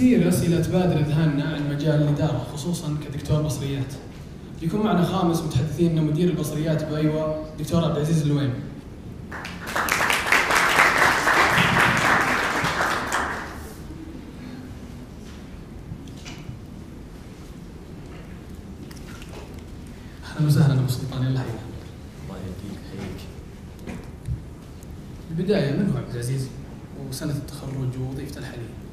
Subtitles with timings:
[0.00, 3.92] كثير أسئلة تبادر أذهاننا عن مجال الإدارة خصوصا كدكتور بصريات.
[4.60, 8.52] بيكون معنا خامس متحدثين مدير البصريات بأيوة دكتور عبد العزيز اللويم.
[20.24, 21.30] أهلا وسهلا أبو سلطان يلا.
[21.30, 21.44] الله
[22.36, 23.20] يهديك حيك
[25.30, 26.48] البداية من هو عبد العزيز؟
[27.10, 28.89] وسنة التخرج ووظيفته الحالية.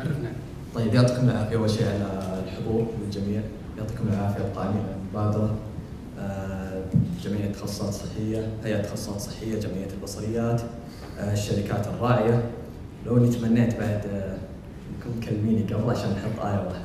[0.00, 0.32] عرفنا.
[0.74, 1.56] طيب يعطيكم العافية.
[1.56, 3.40] أول شيء على الحضور للجميع
[3.78, 4.70] يعطيكم العافية على
[5.14, 5.54] المبادره
[6.20, 6.82] آه،
[7.24, 10.60] جمعيه تخصصات صحيه هيئة تخصصات صحيه جمعية البصريات
[11.20, 12.42] آه، الشركات الراعيه
[13.06, 14.36] لو إني تمنيت بعد آه،
[14.90, 16.80] انكم تكلميني قبل عشان نحط آية واحدة.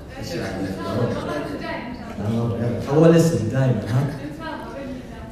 [2.90, 4.08] أول اسم دائما ها؟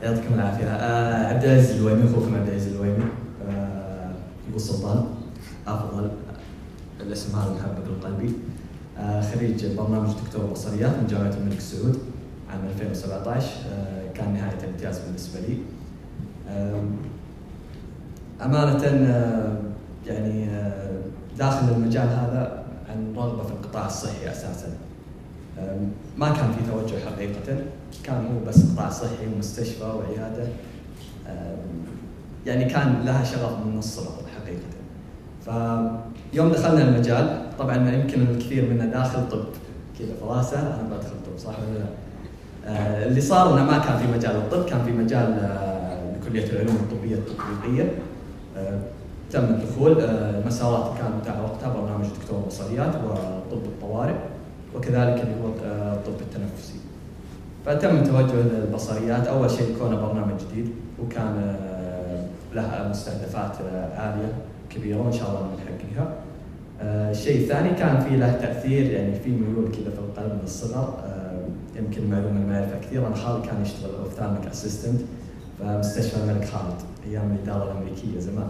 [0.03, 0.65] يعطيكم العافية.
[0.65, 3.03] آه عبد العزيز الويمي أخوكم عبد العزيز الويمي.
[3.49, 4.11] آه
[4.49, 5.05] ابو السلطان
[5.67, 6.09] أفضل.
[7.07, 8.33] الاسم هذا محبب لقلبي
[8.97, 11.99] آه خريج برنامج دكتور بصريات من جامعة الملك سعود
[12.49, 15.57] عام 2017 آه كان نهاية الامتياز بالنسبة لي.
[18.41, 19.57] أمانة آه
[20.07, 20.47] يعني
[21.37, 24.67] داخل المجال هذا عن رغبة في القطاع الصحي أساسا.
[26.17, 27.57] ما كان في توجه حقيقة.
[28.03, 30.47] كان هو بس قطاع صحي ومستشفى وعيادة.
[31.27, 31.57] أم،
[32.45, 34.23] يعني كان لها شغف من الصغر
[35.45, 39.43] فيوم دخلنا المجال طبعا يمكن الكثير منا داخل طب
[39.99, 41.85] كذا فراسة أنا بدخل طب صح ولا لا؟
[42.67, 46.75] آه، اللي صار إنه ما كان في مجال الطب كان في مجال آه، كليه العلوم
[46.75, 47.91] الطبية التطبيقية
[48.57, 48.79] آه،
[49.31, 54.15] تم الدخول المسارات كان بتاع وقتها برنامج دكتور بصريات وطب الطوارئ
[54.75, 55.47] وكذلك اللي هو
[55.93, 56.73] الطب التنفسي.
[57.65, 60.69] فتم التوجه للبصريات أول شيء كونه برنامج جديد
[61.03, 63.51] وكان آه، له مستهدفات
[63.97, 64.33] عالية
[64.75, 66.13] كبيرة وان شاء الله نحققها.
[66.81, 70.93] آه، الشيء الثاني كان في له تأثير يعني في ميول كذا في القلب من الصغر
[71.05, 71.23] آه،
[71.79, 75.01] يمكن معلومة ما يعرفها كثير أنا خالي كان يشتغل ophthalmic assistant
[75.57, 76.75] في مستشفى الملك خالد
[77.07, 78.47] أيام الإدارة الأمريكية زمان.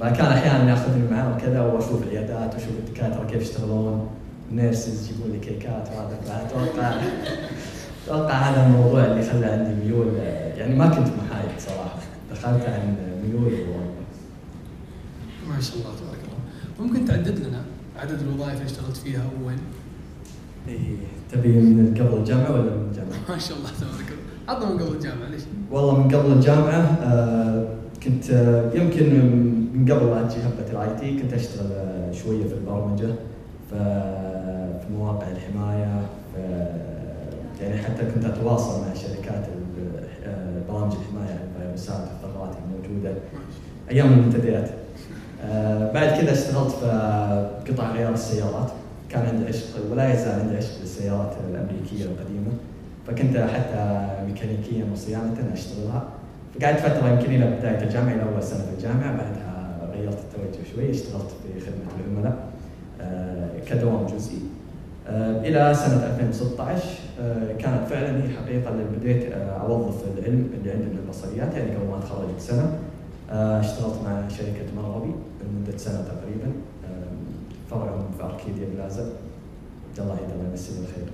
[0.00, 4.08] فكان أحيانا ياخذني معاه وكذا وأشوف العيادات وأشوف الدكاترة كيف يشتغلون.
[4.50, 6.16] ال nurses يجيبون لي كيكات وهذا.
[6.26, 6.94] فاتوقع
[8.06, 10.06] أتوقع هذا الموضوع اللي خلى عندي ميول
[10.56, 11.98] يعني ما كنت محايد صراحة.
[12.30, 13.52] دخلت عن ميول
[15.56, 16.86] ما شاء الله تبارك الله.
[16.86, 17.62] ممكن تعدد لنا
[17.98, 19.58] عدد الوظائف اللي اشتغلت فيها وين؟
[20.68, 20.96] إيه،
[21.32, 24.26] تبي من قبل الجامعة ولا من الجامعة؟ ما شاء الله تبارك الله.
[24.48, 27.68] عطنا من قبل الجامعة ليش؟ والله من قبل الجامعة آه،
[28.02, 29.04] كنت آه، يمكن
[29.74, 33.14] من قبل لا تجي هبة ال IT كنت أشتغل آه، شوية في البرمجة
[33.70, 36.02] في مواقع الحماية
[37.60, 39.44] يعني حتى كنت أتواصل مع شركات
[40.24, 43.14] آه، برامج الحماية الفيروسات الثغرات الموجودة
[43.90, 44.70] أيام المنتديات
[45.94, 48.70] بعد كذا اشتغلت في قطع غيار السيارات.
[49.10, 52.52] كان عندي عشق ولا يزال عندي عشق للسيارات الأمريكية القديمة.
[53.06, 56.04] فكنت حتى ميكانيكيا وصيانه أشتغلها.
[56.60, 59.16] فقعدت فترة يمكن إلى بداية الجامعة إلى أول سنة في الجامعة.
[59.16, 62.36] بعدها غيرت التوجه شوي اشتغلت في خدمة العملاء
[63.00, 64.38] آه، كدوام جزئي.
[65.08, 66.82] آه، إلى سنة 2016
[67.20, 71.76] آه، كانت فعلا هي حقيقة اللي بديت آه، أوظف العلم اللي عندي من البصريات يعني
[71.76, 72.62] قبل ما أتخرج بسنة.
[72.62, 72.68] آه،
[73.30, 75.14] اشتغلت مع شركة مرغبي
[75.44, 76.52] لمدة سنة تقريبا
[76.84, 79.02] آه، فرعهم في أركيديا بلازا
[79.98, 81.12] الله الله يمسيه بالخير.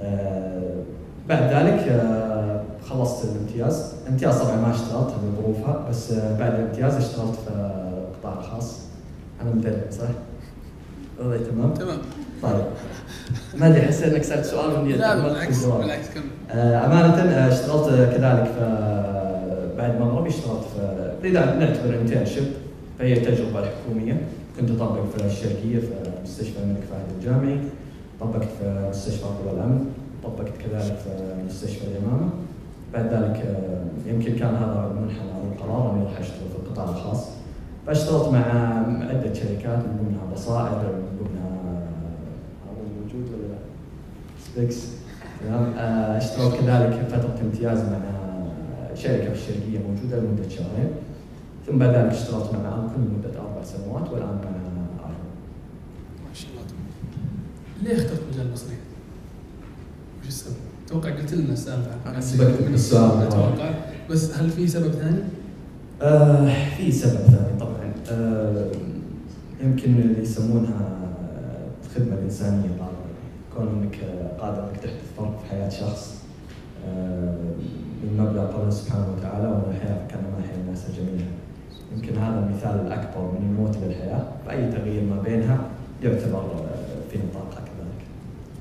[0.00, 0.82] آه،
[1.28, 7.34] بعد ذلك آه، خلصت الامتياز، الامتياز طبعا ما اشتغلت بظروفها بس آه، بعد الامتياز اشتغلت
[7.34, 8.78] في القطاع الخاص.
[9.42, 10.08] أنا مدرب صح؟
[11.18, 11.98] والله تمام؟ تمام.
[12.42, 12.64] طيب
[13.54, 15.64] ما أدري حسيت إنك سألت سؤال وإني لا بالعكس.
[15.64, 16.22] بالعكس كمل.
[16.50, 16.86] آه،
[17.28, 19.21] آه، اشتغلت كذلك في
[19.82, 22.44] بعد مغربي اشتغلت في إذا نعتبر انترنشيب
[22.98, 24.20] فهي تجربة حكومية.
[24.60, 25.94] كنت أطبق في الشرقية في
[26.24, 27.58] مستشفى الملك فهد الجامعي.
[28.20, 29.84] طبقت في مستشفى قوى الأمن.
[30.24, 31.10] طبقت كذلك في
[31.48, 32.30] مستشفى اليمامة.
[32.94, 37.28] بعد ذلك آه، يمكن كان هذا منحنى أو القرار إني راح أشتغل في القطاع الخاص.
[37.86, 38.44] فاشتغلت مع
[39.08, 41.50] عدة شركات من ضمنها بصائر من ضمنها
[42.64, 43.58] هذا موجود ولا لا؟
[44.46, 44.86] سبيكس
[45.40, 45.72] تمام.
[45.78, 48.21] آه، اشتغلت كذلك فترة امتياز مع
[48.94, 50.90] شركة في الشرقية موجودة لمدة شهرين
[51.66, 54.10] ثم بعد ذلك اشتغلت مع أمكن لمدة أربع سنوات
[54.44, 54.48] مع
[55.04, 55.28] آيرون
[56.28, 56.62] ما شاء الله
[57.82, 58.78] ليه اخترت مجال البصريات؟
[60.22, 60.54] وش السبب؟
[60.86, 63.26] أتوقع قلت لنا السالفه سبقت من السؤال.
[63.26, 63.70] أتوقع
[64.10, 65.20] بس هل في سبب ثاني؟
[66.02, 68.70] آه في سبب ثاني طبعا آه
[69.62, 70.98] يمكن اللي يسمونها
[71.84, 72.92] الخدمة الإنسانية بعض
[73.56, 73.96] كون انك
[74.40, 76.22] قادر إنك تحدث فرق في حياة شخص
[76.88, 77.34] آه
[78.02, 81.30] من مبدا الله سبحانه وتعالى ومن الحياة كانما أحيا الناس جميعا.
[81.96, 85.58] يمكن هذا المثال الأكبر من الموت للحياه فأي تغيير ما بينها
[86.02, 88.00] يعتبر آه، في نطاقها كذلك.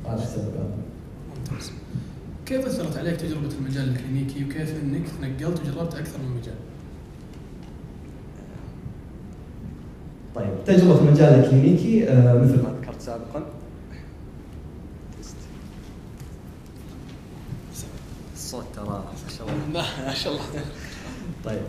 [0.05, 0.77] هذا السبب هذا.
[1.37, 1.71] ممتاز.
[2.45, 6.55] كيف أثرت عليك تجربة المجال الكلينيكي وكيف إنك تنقلت وجربت أكثر من مجال؟
[10.35, 13.43] طيب تجربة المجال الكلينيكي آه، مثل ما ذكرت سابقا
[20.21, 20.43] شاء الله
[21.45, 21.61] طيب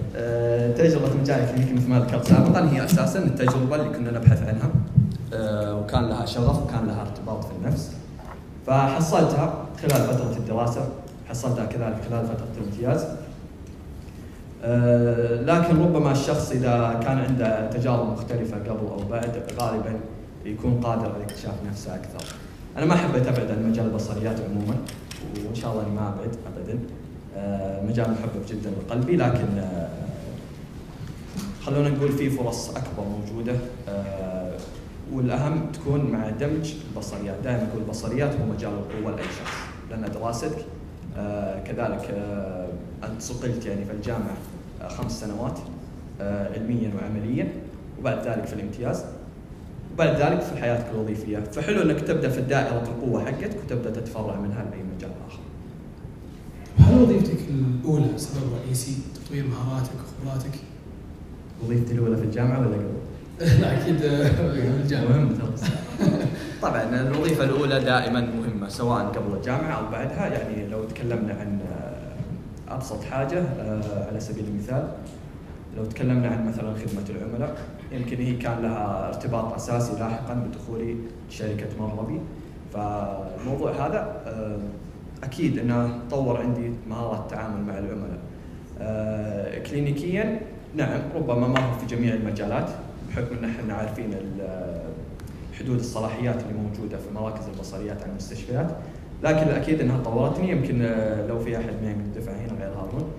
[1.22, 4.70] المجال الكلينيكي مثل ما ذكرت سابقا هي أساسا التجربة اللي كنا نبحث عنها
[5.34, 7.93] آه، وكان لها شغف وكان لها ارتباط في النفس
[8.66, 10.88] فحصلتها خلال فترة الدراسة
[11.28, 13.06] حصلتها كذلك خلال فترة الامتياز
[14.64, 20.00] آه، لكن ربما الشخص إذا كان عنده تجارب مختلفة قبل أو بعد غالبا
[20.44, 22.34] يكون قادر على اكتشاف نفسه أكثر.
[22.76, 24.75] أنا ما حبيت أبعد عن مجال البصريات عموما
[25.46, 26.78] وإن شاء الله إني ما أبعد ابدا.
[27.37, 29.88] آه، مجال محبب جدا لقلبي لكن آه،
[31.62, 33.56] خلونا نقول في فرص أكبر موجودة.
[35.12, 39.55] والأهم تكون مع دمج البصريات، دائما أقول البصريات هو مجال القوة لأي شخص
[39.90, 40.56] لأن دراستك
[41.67, 42.14] كذلك
[43.05, 44.37] أنت صقلت يعني في الجامعة
[44.88, 45.58] خمس سنوات
[46.20, 47.49] آه، علميا وعمليا
[48.00, 49.05] وبعد ذلك في الامتياز
[49.94, 51.38] وبعد ذلك في حياتك الوظيفية.
[51.38, 55.40] فحلو إنك تبدأ في دائره القوة حقتك وتبدأ تتفرع منها لأي مجال آخر.
[57.23, 60.59] وظيفتك الأولى سبب رئيسي تطوير مهاراتك وخبراتك؟
[61.65, 62.93] وظيفتي الأولى في الجامعة ولا قبل؟
[63.61, 65.39] لا أكيد في الجامعة مهم
[66.63, 71.61] طبعا الوظيفة الأولى دائما مهمة سواء قبل الجامعة أو بعدها يعني لو تكلمنا عن
[72.69, 74.89] أبسط حاجة آه، على سبيل المثال
[75.77, 77.57] لو تكلمنا عن مثلا خدمة العملاء
[77.93, 80.97] يمكن هي كان لها ارتباط أساسي لاحقا بدخولي
[81.31, 82.21] شركة مربي
[82.75, 84.59] فالموضوع هذا آه،
[85.25, 88.19] أكيد إنه طور عندي مهاره التعامل مع العملاء.
[88.81, 90.41] آه، كلينيكيا
[90.77, 92.71] نعم ربما ما هو في جميع المجالات
[93.09, 94.11] بحكم إن إحنا عارفين
[95.59, 98.71] حدود الصلاحيات اللي موجودة في مراكز البصريات عن المستشفيات.
[99.23, 103.11] لكن الأكيد إنها طورتني يمكن آه، لو في أحد من الدفعه هنا غير هارون.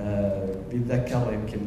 [0.00, 1.58] آه، بيتذكر يمكن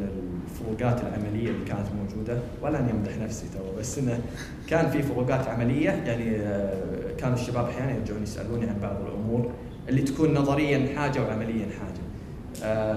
[0.45, 2.37] الفروقات العملية اللي كانت موجودة.
[2.61, 4.19] ولا اني امدح نفسي تو بس إنه
[4.67, 5.89] كان في فروقات عملية.
[5.89, 6.73] يعني آه،
[7.17, 9.51] كانوا الشباب أحيانا يرجعون يسألوني عن بعض الأمور.
[9.91, 12.01] اللي تكون نظريا حاجة وعمليا حاجة.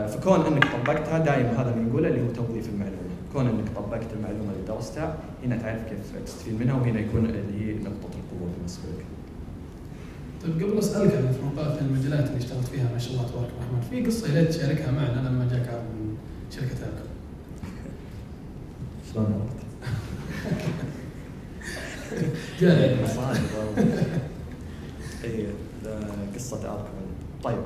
[0.07, 4.53] فكون أنك طبقتها دائما هذا اللي نقوله اللي هو توظيف المعلومة، كون أنك طبقت المعلومة
[4.53, 9.05] اللي درستها هنا تعرف كيف تستفيد منها وهنا يكون اللي هي نقطة القوة بالنسبة لك.
[10.43, 13.81] طيب قبل أسألك عن الفروقات بين المجالات اللي اشتغلت فيها ما شاء الله تبارك الرحمن،
[13.91, 16.17] في قصة يا ريت تشاركها معنا لما جاك عرض من
[16.51, 17.09] شركة اركم.
[19.13, 19.65] شلون عرفت؟
[22.61, 22.85] جاني
[25.25, 25.47] اي
[26.35, 26.89] قصه اركم
[27.45, 27.59] طيب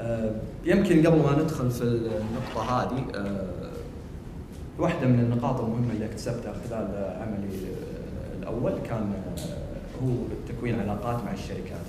[0.00, 3.72] أه يمكن قبل ما ندخل في النقطة هذه أه
[4.78, 7.58] واحدة من النقاط المهمة اللي اكتسبتها خلال عملي
[8.38, 9.72] الأول كان أه
[10.04, 10.12] هو
[10.48, 11.86] تكوين علاقات مع الشركات.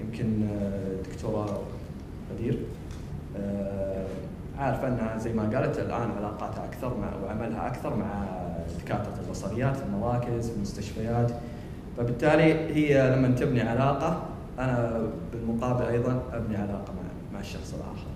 [0.00, 1.62] يمكن آه، دكتوره
[2.32, 2.58] غدير
[3.36, 4.06] آه،
[4.58, 8.24] عارفه أنها زي ما قالت الآن علاقاتها أكثر مع وعملها أكثر مع
[8.84, 11.32] دكاترة البصريات المراكز في المستشفيات.
[11.98, 14.22] فبالتالي هي لما تبني علاقة
[14.58, 17.01] أنا بالمقابل أيضا أبني علاقة مع مع
[17.42, 18.12] الشخص الآخر.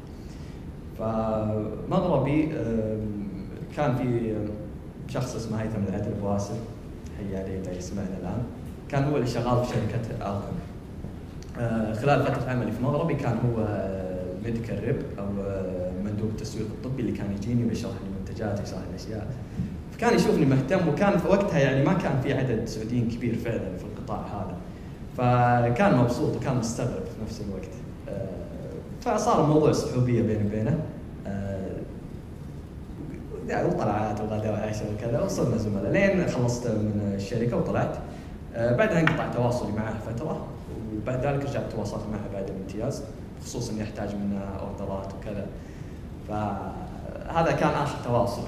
[0.98, 2.48] فمغربي
[3.76, 4.34] كان في
[5.08, 6.54] شخص اسمه هيثم العدل بواسل
[7.18, 8.42] حيا عليه إذا يسمعنا الآن.
[8.88, 10.56] كان هو اللي شغال في شركة الكم
[11.58, 13.86] آه خلال فترة عملي في مغربي كان هو
[14.44, 18.86] ميديكال ريب أو آه، مندوب التسويق الطبي اللي كان يجيني ويشرح لي المنتجات ويشرح لي
[18.90, 19.26] الاشياء
[19.92, 23.84] فكان يشوفني مهتم وكان في وقتها يعني ما كان في عدد سعوديين كبير فعلا في
[23.84, 24.56] القطاع هذا.
[25.16, 27.64] فكان مبسوط وكان مستغرب في نفس الوقت.
[27.64, 27.85] آه
[29.14, 30.78] فصار الموضوع صحوبيه بيني وبينه.
[33.48, 35.92] يعني وطلعات وغدا وعشاء وكذا وصرنا زملاء.
[35.92, 37.98] لين خلصت من الشركة وطلعت.
[38.54, 40.46] آه، بعدها انقطع تواصلي معه فترة.
[41.02, 43.02] وبعد ذلك رجعت تواصلت معه بعد الامتياز.
[43.44, 45.46] خصوصا اني احتاج منه أوردرات وكذا.
[46.28, 48.42] فهذا كان آخر تواصل.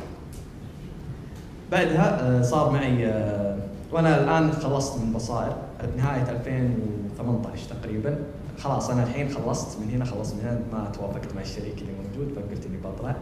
[1.72, 3.56] بعدها آه، صار معي آه،
[3.92, 5.56] وأنا الآن خلصت من بصائر.
[5.96, 8.18] نهاية 2018 تقريبا.
[8.58, 9.80] خلاص أنا الحين خلصت.
[9.80, 10.34] من هنا خلصت.
[10.34, 13.16] من هنا ما توافقت مع الشريك اللي موجود فقلت إني بطلع.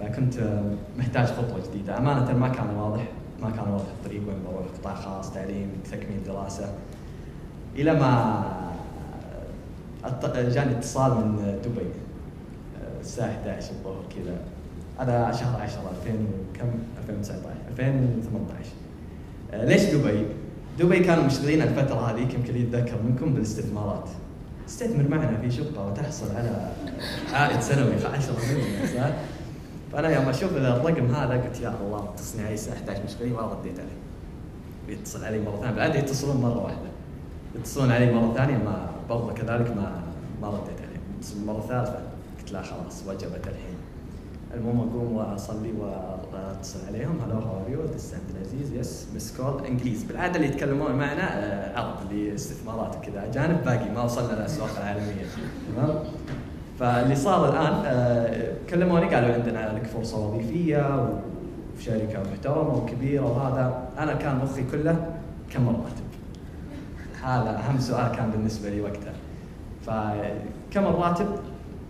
[0.00, 0.62] فكنت
[0.98, 1.98] محتاج خطوة جديدة.
[1.98, 3.08] أمانة ما كان واضح.
[3.42, 4.66] ما كان واضح الطريق وين بروح.
[4.80, 6.74] قطاع خاص تعليم تكميل دراسة.
[7.76, 8.44] إلى ما
[10.34, 11.86] جاني اتصال من دبي.
[13.00, 14.38] الساعة 11 الظهر كذا.
[14.98, 18.70] هذا شهر 10 2000 وكم؟ 2019 2018
[19.52, 20.26] ليش دبي؟
[20.78, 24.08] دبي كانوا مشغلين الفترة هذيك يمكن يتذكر منكم بالاستثمارات.
[24.70, 26.72] استثمر معنا في شقه وتحصل على
[27.32, 29.12] عائد سنوي 10 مليون
[29.92, 34.00] فأنا يوم أشوف الرقم هذا قلت يا الله علي الساعة 11 مشغلين ما رديت عليه.
[34.88, 36.90] يتصل علي مرة ثانية بعد يتصلون مرة واحدة.
[37.54, 40.02] يتصلون علي مرة ثانية ما برضه كذلك ما
[40.42, 42.02] ما رديت عليهم يتصلون مرة ثالثة
[42.38, 43.79] قلت لا خلاص وجبت الحين.
[44.54, 45.72] المهم أقوم وأصلي
[46.32, 47.18] واتصل عليهم.
[47.26, 51.78] hello how are you عبد العزيز yes missed call انجليزي بالعادة اللي يتكلمون معنا آه،
[51.80, 53.24] عرب اللي استثمارات وكذا.
[53.30, 55.24] اجانب باقي ما وصلنا للاسواق العالمية.
[55.76, 55.94] تمام؟
[56.78, 61.02] فاللي صار الآن آه، كلموني قالوا عندنا لك فرصة وظيفية
[61.74, 63.88] وفي شركة محترمة وكبيرة وهذا.
[63.98, 65.06] أنا كان مخي كله
[65.50, 66.10] كم الراتب؟
[67.24, 69.12] هذا أهم سؤال كان بالنسبة لي وقتها.
[69.86, 71.26] فكم الراتب؟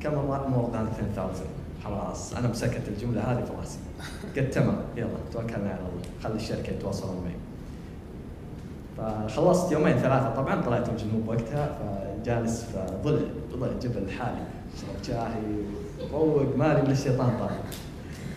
[0.00, 0.87] كم الراتب مور ذان
[1.17, 1.43] 10000
[1.84, 3.78] خلاص أنا مسكت الجملة هذه في رأسي.
[4.37, 6.02] قلت تمام يلا توكلنا على الله.
[6.22, 7.34] خلي الشركة يتواصلون معي.
[8.96, 10.34] فخلصت يومين ثلاثة.
[10.34, 14.44] طبعا طلعت من الجنوب وقتها فجالس في ظل ظل جبل حالي
[14.76, 15.42] اشرب شاهي
[16.12, 17.58] روق مالي من الشيطان طالع.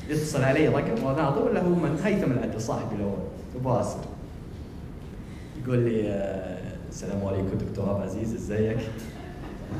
[0.09, 3.13] يتصل علي رقم وناظر ولا هو من هيثم العدل صاحبي الأول.
[3.55, 3.85] ابو
[5.63, 6.57] يقول لي آه،
[6.89, 8.77] السلام عليكم دكتور أبو عزيز إزيك؟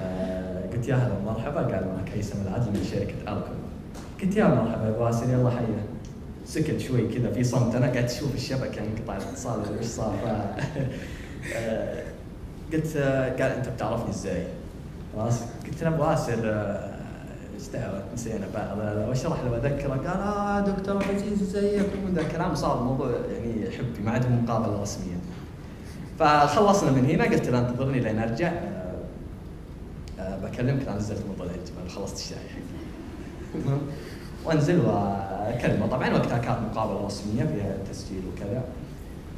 [0.02, 3.54] آه، قلت يا هلا مرحبا قال معك هيثم العدل من شركة الكم
[4.22, 5.86] قلت يا مرحبا ابو اسر يلا حيه
[6.46, 7.76] سكت شوي كذا في صمت.
[7.76, 10.14] أنا قاعد أشوف الشبكة انقطع الاتصال إيش صار؟
[11.56, 12.04] آه،
[12.74, 12.98] قلت
[13.40, 14.44] قال أنت بتعرفني إزاي؟
[15.16, 15.40] خلاص.
[15.66, 16.40] قلت له ابو اسر
[17.56, 18.78] إيش دعوة؟ نسينا بعض.
[19.10, 19.90] واشرح له وأذكره.
[19.90, 24.82] قال آه دكتور عزيز إزيك؟ ومن ذا الكلام صار الموضوع يعني حبي ما عاد مقابلة
[24.82, 25.16] رسمية.
[26.20, 27.24] فخلصنا من هنا.
[27.24, 28.52] قلت له انتظرني لين أرجع.
[30.44, 32.38] بكلمك أنا نزلت من طلع الجبل خلصت الشاي.
[34.46, 35.88] وأنزل وأكلمه.
[35.88, 38.64] طبعا وقتها كانت مقابلة رسمية فيها تسجيل وكذا.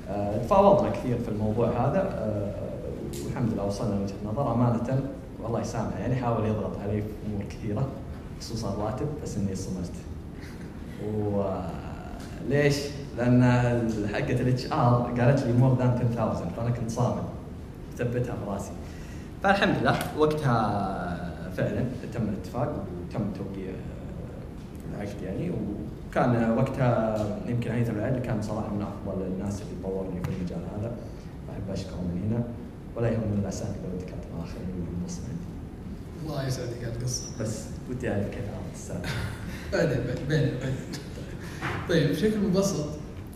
[0.10, 2.02] أه تفاوضنا كثير في الموضوع هذا.
[2.02, 2.52] أه
[3.26, 4.54] والحمد لله وصلنا لوجهه نظر.
[4.54, 5.00] أمانة
[5.44, 7.88] والله يسامحه يعني حاول يضغط علي في أمور كثيرة
[8.40, 9.92] خصوصا الراتب بس إني صملت
[12.46, 12.78] وليش؟
[13.18, 13.44] لأن
[14.14, 17.24] حقة ال HR قالت لي more than 10000 فأنا كنت صامل.
[17.94, 18.72] مثبتها في رأسي.
[19.46, 20.58] فالحمد لله وقتها
[21.58, 23.74] فعلا تم الاتفاق وتم توقيع
[24.92, 30.30] العقد يعني وكان وقتها يمكن هيثم العدل كان صراحة من أفضل الناس اللي طورني في
[30.30, 30.96] المجال هذا
[31.54, 32.44] أحب اشكره من هنا
[32.96, 35.46] ولا يهمني الاساتذه والدكاتره الاخرين اللي عندي.
[36.24, 39.10] الله يسعدك على القصة بس ودي أعرف كيف عرفت السالفة.
[39.74, 40.76] بعدين بعدين بعدين
[41.90, 42.86] طيب بشكل مبسط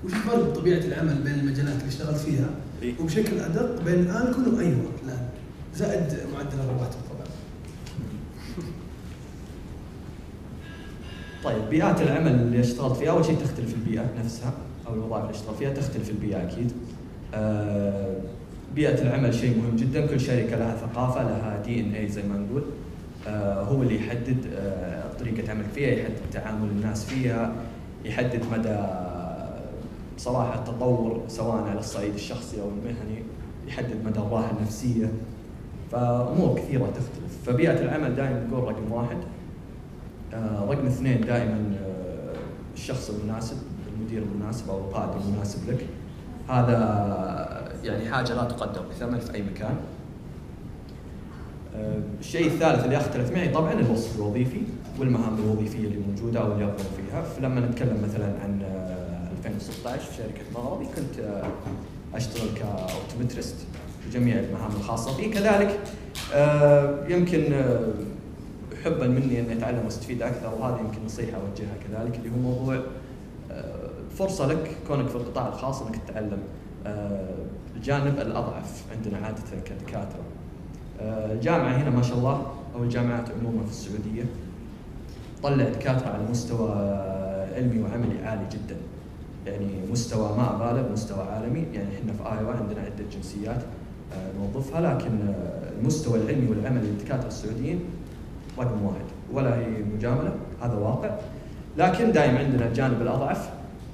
[0.05, 2.49] وش الفرق بطبيعة العمل بين المجالات اللي اشتغلت فيها
[2.81, 5.29] إيه؟ وبشكل أدق بين الكل وايوه الآن
[5.79, 7.27] زائد معدل الرواتب طبعا.
[11.43, 14.53] طيب بيئات العمل اللي اشتغلت فيها أول شيء تختلف البيئة نفسها
[14.87, 16.71] أو الوظائف اللي اشتغلت فيها تختلف البيئة أكيد.
[17.33, 18.17] آه
[18.75, 22.37] بيئة العمل شيء مهم جدا كل شركة لها ثقافة لها دي ان اي زي ما
[22.37, 22.63] نقول
[23.27, 27.53] آه هو اللي يحدد آه طريقة عمل فيها يحدد تعامل الناس فيها
[28.05, 28.77] يحدد مدى
[30.17, 33.23] صراحة التطور سواء على الصعيد الشخصي أو المهني
[33.67, 35.11] يحدد مدى الراحة النفسية
[35.91, 37.43] فأمور كثيرة تختلف.
[37.45, 39.17] فبيئة العمل دائما تكون رقم واحد.
[40.33, 42.33] آه رقم اثنين دائما آه
[42.73, 43.57] الشخص المناسب
[43.93, 45.85] المدير المناسب أو القائد المناسب لك.
[46.49, 46.79] هذا
[47.83, 49.75] يعني حاجة لا تقدر بثمن في أي مكان.
[52.19, 54.61] الشيء الثالث اللي يختلف معي طبعا الوصف الوظيفي
[54.99, 58.61] والمهام الوظيفية اللي موجودة أو اللي يقوم فيها، فلما نتكلم مثلا عن
[59.37, 61.43] 2016 في شركة مغربي كنت
[62.15, 63.68] أشتغل كاوبتومترست في
[64.11, 65.79] جميع المهام الخاصة فيه، كذلك
[67.11, 67.43] يمكن
[68.85, 72.79] حبا مني اني أتعلم وأستفيد أكثر وهذه يمكن نصيحة أوجهها كذلك اللي هو موضوع
[74.17, 76.39] فرصة لك كونك في القطاع الخاص أنك تتعلم
[77.75, 80.23] الجانب الأضعف عندنا عادة كدكاترة.
[81.01, 84.23] الجامعة هنا ما شاء الله أو الجامعات عموما في السعودية
[85.43, 86.71] طلع دكاتره على مستوى
[87.55, 88.75] علمي وعملي عالي جدا.
[89.45, 93.61] يعني مستوى ما أبالغ مستوى عالمي يعني إحنا في ايوا عندنا عدة جنسيات
[94.39, 95.33] نوظفها لكن
[95.79, 97.79] المستوى العلمي والعملي للدكاترة السعوديين
[98.59, 99.05] رقم واحد.
[99.33, 101.09] ولا هي مجاملة هذا واقع.
[101.77, 103.49] لكن دائما عندنا الجانب الأضعف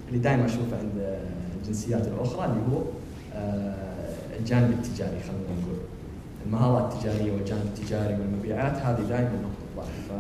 [0.08, 1.20] اللي دائما أشوفه عند
[1.62, 2.82] الجنسيات الأخرى اللي هو
[4.40, 5.78] الجانب التجاري خلينا نقول.
[6.46, 10.10] المهارات التجارية والجانب التجاري والمبيعات هذه دائما نقطة ضعف.
[10.10, 10.12] ف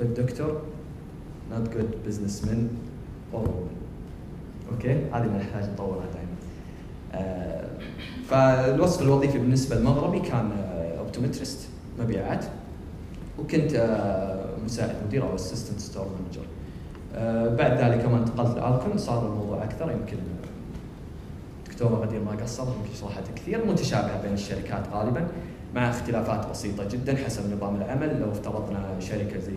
[0.00, 0.50] good doctor
[1.52, 2.60] not good businessman
[3.34, 3.78] or woman.
[4.72, 6.36] أوكي؟ هذه اللي نحتاج نطورها دائما.
[8.30, 10.50] فالوصف الوظيفي بالنسبة للمغربي كان
[10.98, 11.68] optometrist
[12.00, 12.44] مبيعات.
[13.38, 13.98] وكنت
[14.64, 16.46] مساعد مدير أو assistant store manager
[17.56, 19.90] بعد ذلك لما انتقلت لالكون صار الموضوع أكثر.
[19.90, 20.16] يمكن
[21.66, 23.66] دكتوره غدير ما قصر يمكن شرحت كثير.
[23.66, 25.26] متشابهة بين الشركات غالبا
[25.74, 28.20] مع اختلافات بسيطة جدا حسب نظام العمل.
[28.20, 29.56] لو افترضنا شركة زي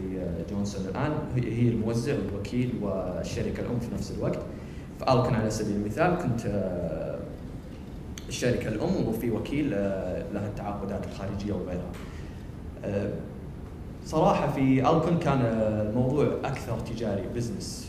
[0.50, 4.40] جونسون الان هي الموزع والوكيل والشركة الأم في نفس الوقت.
[5.00, 6.42] فألكون على سبيل المثال كنت
[8.32, 11.92] الشركة الأم وفي وكيل آه، له التعاقدات الخارجية وغيرها.
[12.86, 13.10] آه،
[14.06, 15.42] صراحة في ألكون كان
[15.90, 17.88] الموضوع أكثر تجاري business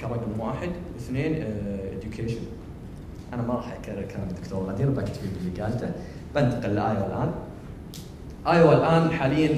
[0.00, 1.44] كرقم واحد، اثنين
[1.96, 2.40] education.
[3.32, 5.90] أنا ما راح اكرر كلام الدكتور غدير بكتفي باللي قالته
[6.34, 7.32] بنتقل لايوا الآن.
[8.46, 9.50] ايوا الآن حاليا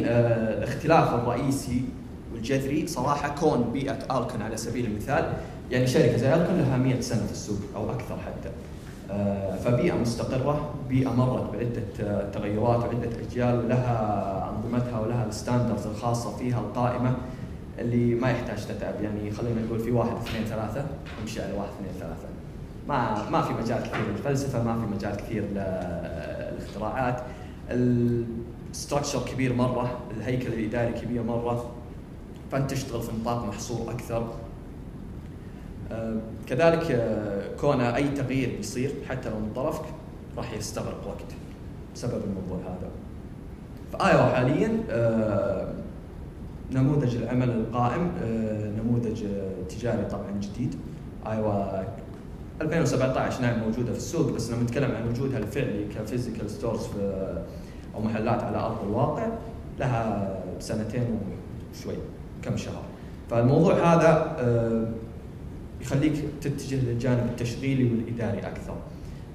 [0.58, 1.82] الاختلاف الرئيسي
[2.32, 5.32] والجذري صراحة كون بيئة الكون على سبيل المثال
[5.70, 8.41] يعني شركة زي الكون لها 100 سنة في السوق أو أكثر حتى.
[9.12, 16.36] آه، فبيئة مستقرة، بيئة مرت بعدة آه، تغيرات وعدة أجيال ولها أنظمتها ولها الستاندرز الخاصة
[16.36, 17.16] فيها القائمة
[17.78, 20.84] اللي ما يحتاج تتعب يعني خلينا نقول في واحد اثنين ثلاثة
[21.20, 22.28] نمشي على واحد اثنين ثلاثة.
[22.88, 27.22] ما ما في مجال كثير للفلسفة، ما في مجال كثير للاختراعات.
[27.70, 31.70] الستراكشر كبير مرة، الهيكل الإداري كبير مرة،
[32.52, 34.26] فأنت تشتغل في نطاق محصور أكثر آه،
[36.46, 39.84] كذلك آه، كون أي تغيير بيصير حتى لو من طرفك
[40.36, 41.32] راح يستغرق وقت
[41.94, 42.90] بسبب الموضوع هذا.
[43.92, 45.68] فايوا حاليا آه،
[46.72, 48.10] نموذج العمل القائم
[48.78, 49.24] نموذج
[49.68, 50.74] تجاري طبعا جديد
[51.26, 51.82] إيوا
[52.60, 56.86] 2017 نعم موجودة في السوق بس لما نتكلم عن وجودها الفعلي ك physical stores
[57.94, 59.26] أو محلات على أرض الواقع
[59.78, 61.18] لها سنتين
[61.74, 61.94] وشوي
[62.42, 62.82] كم شهر.
[63.30, 64.36] فالموضوع هذا
[65.82, 68.74] يخليك تتجه للجانب التشغيلي والإداري أكثر.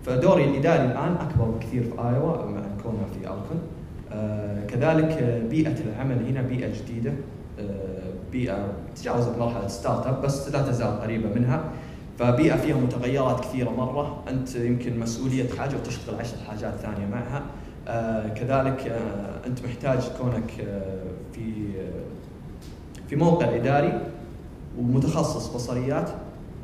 [0.05, 3.61] فدوري الإداري الآن أكبر بكثير في آيوا مع كونها في ألكون.
[4.11, 7.13] آه كذلك بيئة العمل هنا بيئة جديدة
[7.59, 11.63] آه بيئة تجاوزت مرحلة startup بس لا تزال قريبة منها.
[12.19, 17.43] فبيئة فيها متغيرات كثيرة مرة، أنت يمكن مسؤولية حاجة وتشتغل عشر حاجات ثانية معها.
[17.87, 18.99] آه كذلك
[19.45, 20.51] أنت محتاج كونك
[21.33, 21.51] في
[23.09, 24.01] في موقع إداري
[24.79, 26.09] ومتخصص بصريات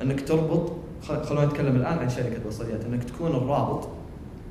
[0.02, 0.72] أنك تربط
[1.08, 3.88] خلونا نتكلم الآن عن شركة بصريات أنك تكون الرابط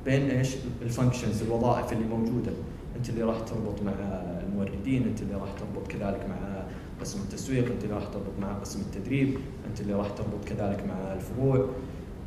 [0.04, 2.52] بين إيش؟ ال functions الوظائف اللي موجودة.
[2.96, 3.92] أنت اللي راح تربط مع
[4.48, 6.62] الموردين أنت اللي راح تربط كذلك مع
[7.00, 9.38] قسم التسويق أنت اللي راح تربط مع قسم التدريب
[9.70, 11.66] أنت اللي راح تربط كذلك مع الفروع.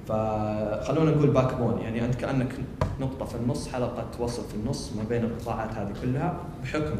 [0.07, 2.55] فخلونا نقول backbone يعني أنت كأنك
[3.01, 6.99] نقطة في النص حلقة وصل في النص ما بين القطاعات هذه كلها بحكم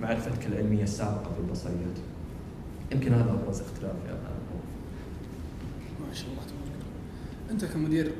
[0.00, 1.98] معرفتك العلمية السابقة في البصريات.
[2.92, 4.18] يمكن هذا أبرز اختلاف يعني.
[6.10, 8.12] ما شاء الله تبارك الله أنت كمدير.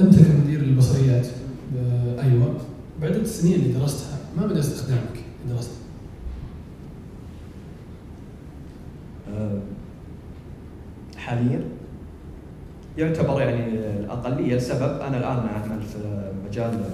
[0.00, 1.26] أنت كمدير البصريات
[2.18, 2.56] أيوه.
[3.02, 5.70] بعد السنين اللي درستها ما بدأ استخدامك درست؟
[9.34, 9.60] أه،
[11.16, 11.64] حاليا
[12.98, 13.64] يعتبر يعني
[14.00, 16.84] الاقليه لسبب أنا الآن اعمل في مجال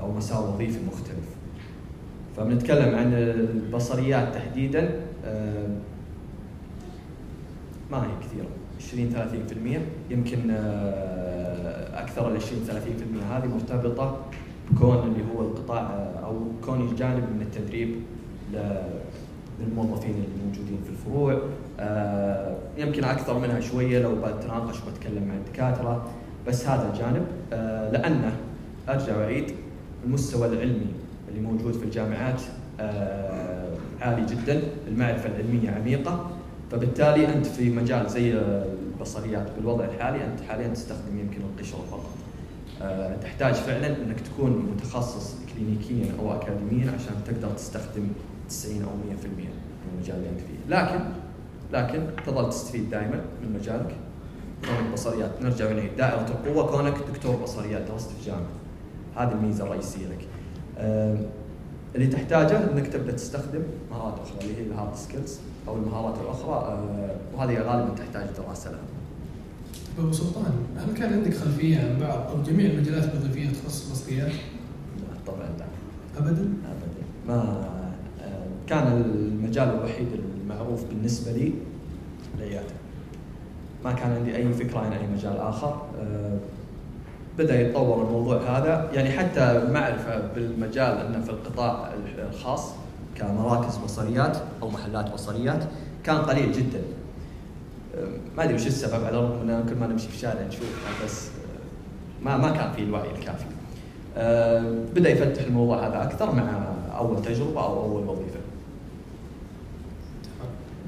[0.00, 1.28] أو مسار وظيفي مختلف.
[2.36, 5.00] فبنتكلم عن البصريات تحديدا
[7.90, 8.48] ما هي كثيره
[8.80, 9.10] 20
[10.10, 14.20] 30% يمكن آه، أكثر ال 20 30% هذه مرتبطة
[14.70, 17.94] بكون اللي هو القطاع آه، أو كون جانب من التدريب
[19.60, 21.42] للموظفين الموجودين في الفروع.
[21.80, 26.10] آه، يمكن أكثر منها شوية لو بتناقش وأتكلم مع الدكاترة.
[26.46, 27.26] بس هذا الجانب
[27.92, 28.32] لأنه
[28.88, 29.44] أرجع وأعيد
[30.04, 30.86] المستوى العلمي
[31.28, 32.40] اللي موجود في الجامعات
[34.00, 34.62] عالي جدا.
[34.88, 36.37] المعرفة العلمية عميقة.
[36.70, 42.10] فبالتالي أنت في مجال زي البصريات بالوضع الحالي أنت حاليا تستخدم يمكن القشرة فقط.
[42.82, 48.06] أه تحتاج فعلا إنك تكون متخصص كلينيكيا أو اكاديميا عشان تقدر تستخدم
[48.48, 49.48] 90 أو 100% من
[49.94, 51.04] المجال اللي أنت فيه، لكن
[51.72, 53.96] لكن تظل تستفيد دائما من مجالك.
[54.64, 55.30] كونك بصريات.
[55.42, 56.66] نرجع ونعيد دائرة القوة.
[56.70, 58.48] كونك دكتور بصريات درست في الجامعة
[59.16, 60.26] هذه الميزة الرئيسية لك.
[60.78, 61.18] أه
[61.94, 66.54] اللي تحتاجه إنك تبدأ تستخدم مهارات أخرى اللي هي ال hard skills أو المهارات الأخرى
[66.54, 68.80] آه، وهذه غالبا تحتاج دراسة لها.
[69.98, 74.32] أبو سلطان هل كان عندك خلفية عن بعض أو جميع المجالات الوظيفيه تخص البصريات؟
[74.98, 75.66] لا طبعا لا.
[76.18, 77.64] ابدا؟ ابدا ما
[78.22, 80.08] آه، كان المجال الوحيد
[80.42, 81.52] المعروف بالنسبة لي
[82.38, 82.74] العياده.
[83.84, 86.38] ما كان عندي أي فكرة عن أي مجال آخر آه،
[87.38, 92.70] بدأ يتطور الموضوع هذا يعني حتى معرفة بالمجال إنه في القطاع الخاص
[93.18, 95.64] كمراكز بصريات أو محلات بصريات
[96.04, 96.82] كان قليل جدا.
[98.36, 101.28] ما أدري وش السبب على الرغم ان كل ما نمشي في الشارع نشوفها بس
[102.22, 103.44] ما ما كان في الوعي الكافي.
[104.94, 106.64] بدأ يفتح الموضوع هذا أكثر مع
[106.98, 108.38] أول تجربة أو أول وظيفة.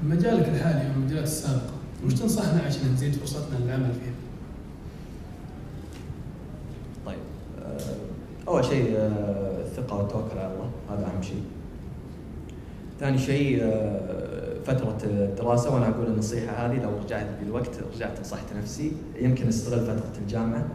[0.03, 1.73] مجالك الحالي أو المجالات السابقة
[2.05, 4.21] وش تنصحنا عشان نزيد فرصتنا للعمل فيها؟
[8.47, 11.43] أول شيء آه، الثقة والتوكل على الله هذا أهم شيء.
[13.01, 18.91] ثاني شيء آه، فترة الدراسة وأنا أقول النصيحة هذه لو رجعت بالوقت رجعت نصحت نفسي.
[19.19, 20.65] يمكن استغل فترة الجامعة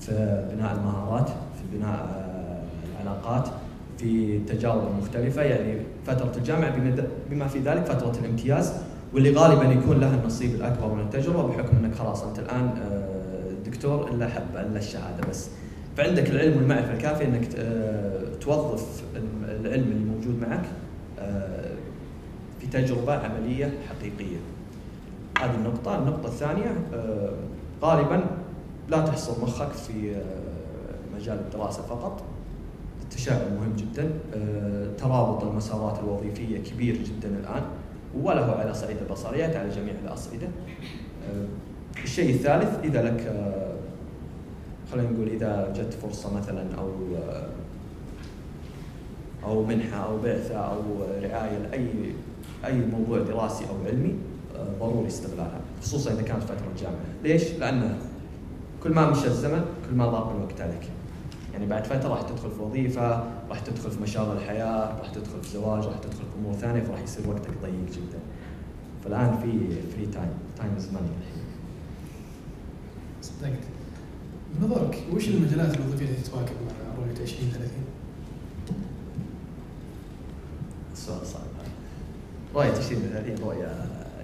[0.00, 0.12] في
[0.54, 3.48] بناء المهارات في بناء آه، العلاقات
[3.98, 5.42] في تجارب مختلفة.
[5.42, 6.74] يعني فترة الجامعة
[7.30, 8.72] بما في ذلك فترة الامتياز
[9.14, 14.10] واللي غالبا يكون لها النصيب الأكبر من التجربة بحكم أنك خلاص أنت الآن آه، دكتور
[14.10, 15.48] إلا حبة إلا الشهادة بس.
[15.96, 17.48] فعندك العلم والمعرفة الكافية أنك
[18.40, 19.02] توظف
[19.64, 20.64] العلم اللي موجود معك.
[22.60, 24.36] في تجربة عملية حقيقية.
[25.40, 27.32] هذه النقطة النقطة الثانية آه،
[27.82, 28.24] غالبا
[28.88, 32.22] لا تحصر مخك في آه، مجال الدراسة فقط.
[33.02, 34.10] التشاؤم مهم جدا.
[34.34, 37.62] آه، ترابط المسارات الوظيفية كبير جدا الآن
[38.22, 40.48] وله على صعيد البصريات على جميع الأصعدة.
[42.04, 43.32] الشيء الثالث إذا لك
[44.92, 46.90] خلينا نقول إذا جت فرصة مثلا أو
[49.44, 50.80] أو منحة أو بعثة أو
[51.22, 51.86] رعاية لأي
[52.64, 54.14] أي موضوع دراسي أو علمي
[54.56, 57.98] آه، ضروري استغلالها خصوصا إذا كانت فترة الجامعة، ليش؟ لأن
[58.82, 60.88] كل ما مشى الزمن كل ما ضاق الوقت عليك.
[61.52, 65.48] يعني بعد فترة راح تدخل في وظيفة، راح تدخل في مشاغل الحياة، راح تدخل في
[65.48, 68.18] زواج، راح تدخل في أمور ثانية فراح يصير وقتك ضيق جدا.
[69.04, 69.50] فالآن في
[69.96, 71.44] free time، time is money الحين.
[73.22, 73.64] صدقت.
[74.54, 77.84] بنظرك وش المجالات الوظيفية اللي تتواكب مع رؤية 2030؟
[80.92, 81.49] السؤال صعب.
[82.54, 83.66] رؤية 2030 رؤية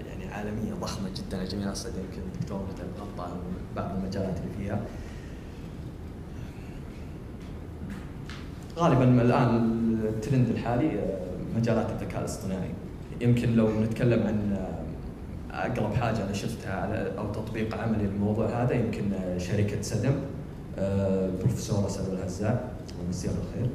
[0.07, 3.31] يعني عالمية ضخمة جدا على جميع الأصعدة يمكن الدكتور مثل غطى
[3.77, 4.81] بعض المجالات اللي فيها.
[8.79, 9.57] غالبا الآن
[10.09, 11.19] الترند الحالي آه،
[11.57, 12.71] مجالات الذكاء الاصطناعي.
[13.21, 18.75] يمكن لو نتكلم عن آه، أقرب حاجة أنا شفتها على أو تطبيق عملي للموضوع هذا
[18.75, 20.15] يمكن آه، شركه سدم
[20.79, 22.61] البروفيسوره سلوى الهزاع
[23.01, 23.71] ومسير الخير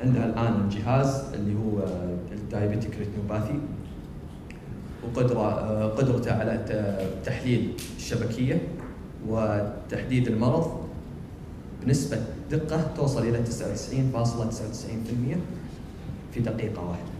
[0.00, 1.86] عندها الآن الجهاز اللي هو
[2.32, 3.60] الدايبيتيك ريتنوباثي
[5.04, 6.64] وقدرة قدرته على
[7.24, 8.60] تحليل الشبكية
[9.28, 10.88] وتحديد المرض
[11.82, 12.18] بنسبة
[12.50, 13.48] دقة توصل إلى 99.99%
[16.34, 17.12] في دقيقة واحدة.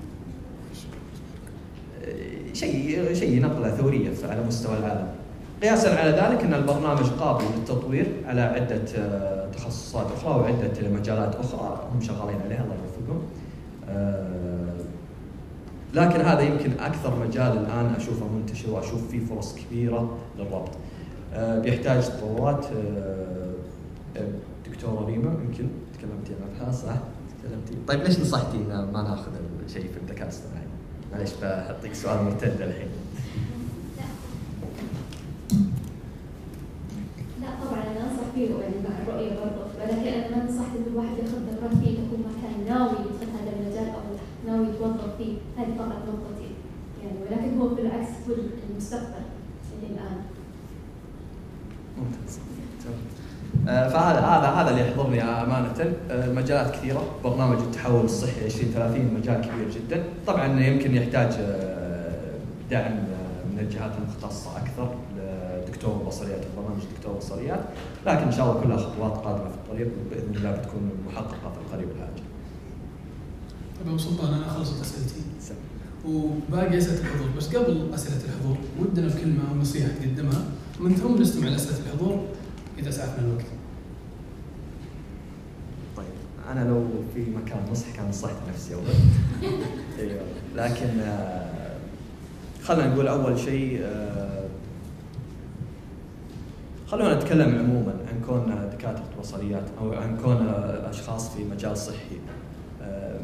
[2.52, 5.17] شيء شيء نقلة ثورية على مستوى العالم.
[5.62, 11.88] قياسا على ذلك أن البرنامج قابل للتطوير على عدة آه، تخصصات أخرى وعدة مجالات أخرى
[11.94, 13.22] هم شغالين عليها الله يوفقهم.
[13.88, 14.74] آه،
[15.94, 20.70] لكن هذا يمكن أكثر مجال الآن أشوفه منتشر وأشوف فيه فرص كبيرة للربط.
[21.34, 22.66] آه، بيحتاج تطورات
[24.70, 25.68] دكتورة ريما يمكن
[25.98, 26.32] تكلمتي
[26.66, 26.94] عن صح؟
[27.42, 29.32] تكلمتي طيب ليش نصحتي ما ناخذ
[29.66, 30.66] الشيء في الذكاء الاصطناعي؟
[31.12, 32.88] معليش بعطيك سؤال مرتد الحين.
[38.38, 40.34] فيه يعني مع الرؤيه برضه ولكن
[40.68, 44.00] نصحت انه الواحد ياخذ دورات فيه يكون ما كان ناوي يدخل هذا المجال أو
[44.46, 46.50] ناوي يتوظف فيه هذه فقط نقطتي.
[47.02, 48.34] يعني ولكن هو بالعكس هو
[48.70, 49.24] المستقبل
[49.72, 50.16] يعني الآن.
[51.98, 52.38] ممتاز.
[53.68, 55.94] آه، فهذا هذا هذا اللي يحضرني أمانة.
[56.10, 60.04] آه، مجالات كثيرة برنامج التحول الصحي 2030 مجال كبير جدا.
[60.26, 62.32] طبعا يمكن يحتاج آه،
[62.70, 62.92] دعم
[63.52, 64.94] من الجهات المختصة أكثر.
[65.78, 67.60] دكتور بصريات البرنامج دكتور بصريات
[68.06, 71.88] لكن إن شاء الله كلها خطوات قادمة في الطريق باذن الله بتكون محققة في القريب
[71.96, 72.22] العاجل.
[73.78, 75.20] طيب أبو سلطان أنا خلصت أسئلتي.
[76.06, 77.28] وباقي أسئلة الحضور.
[77.36, 80.44] بس قبل أسئلة الحضور ودنا بكلمة أو نصيحة تقدمها
[80.80, 82.20] من ثم نستمع لاسئله الحضور
[82.78, 83.46] إذا سعفنا الوقت.
[85.96, 86.06] طيب
[86.52, 88.82] أنا لو في مكان نصح كان نصحت نفسي أول.
[89.98, 90.20] أيوه
[90.56, 91.76] لكن آه،
[92.64, 94.37] خلينا نقول أول شيء آه،
[96.90, 100.48] خلونا نتكلم عموما عن كون دكاترة بصريات أو عن كون
[100.90, 102.16] أشخاص في مجال صحي.
[102.82, 103.20] آه،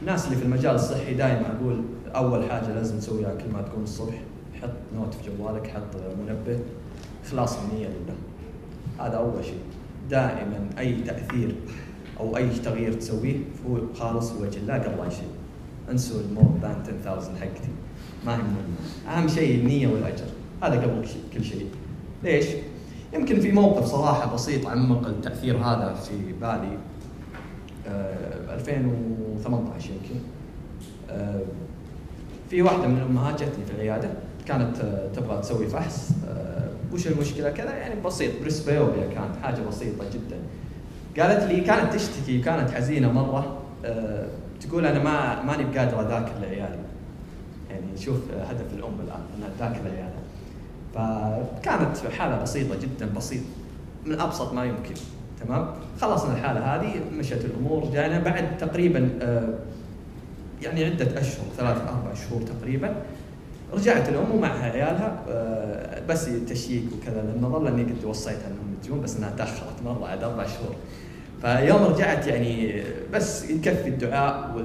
[0.00, 1.82] الناس اللي في المجال الصحي دائما أقول
[2.14, 4.14] أول حاجة لازم تسويها كل ما تقوم الصبح
[4.62, 6.58] حط نوت في جوالك حط منبه
[7.24, 8.14] إخلاص النية لله.
[9.06, 9.60] هذا أول شيء.
[10.10, 11.54] دائما أي تأثير
[12.20, 15.30] أو أي تغيير تسويه هو خالص لوجه الله قبل أي شيء.
[15.90, 17.68] انسوا المور ذان 10000 حقتي.
[18.26, 19.18] ما مهمة.
[19.18, 20.26] أهم شيء النية والأجر.
[20.62, 21.66] هذا قبل كل شيء.
[22.24, 22.46] ليش؟
[23.12, 26.78] يمكن في موقف صراحة بسيط عمق التأثير هذا في بالي.
[27.88, 30.20] آه 2018 يمكن.
[31.10, 31.40] آه
[32.50, 34.08] في واحدة من الأمهات جتني في العيادة
[34.46, 36.10] كانت آه تبغى تسوي فحص.
[36.28, 40.36] آه وش المشكلة؟ كذا يعني بسيط بريسبيوبيا كانت حاجة بسيطة جدا.
[41.22, 43.56] قالت لي كانت تشتكي كانت حزينة مرة.
[43.84, 44.26] آه
[44.60, 46.78] تقول أنا ما ماني بقادر أذاكر لعيالي.
[47.70, 48.16] يعني شوف
[48.50, 50.19] هدف الأم الآن انها تذاكر لعيالها.
[50.94, 53.42] فكانت حالة بسيطة جدا بسيط
[54.06, 54.94] من أبسط ما يمكن.
[55.46, 55.66] تمام؟
[56.00, 59.54] خلصنا الحالة هذه مشت الأمور جانا بعد تقريبا آه،
[60.62, 63.02] يعني عدة أشهر ثلاث أربع شهور تقريبا.
[63.72, 69.00] رجعت الأم ومعها عيالها آه، بس تشيك وكذا لأن ظل أني قد وصيتها أنهم يجون
[69.00, 70.74] بس إنها تأخرت مرة عاد أربع شهور.
[71.42, 74.56] فيوم رجعت يعني بس يكفي الدعاء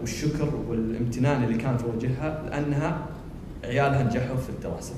[0.00, 2.98] والشكر والامتنان اللي كان في وجهها لأنها
[3.64, 4.94] عيالها نجحوا في الدراسة.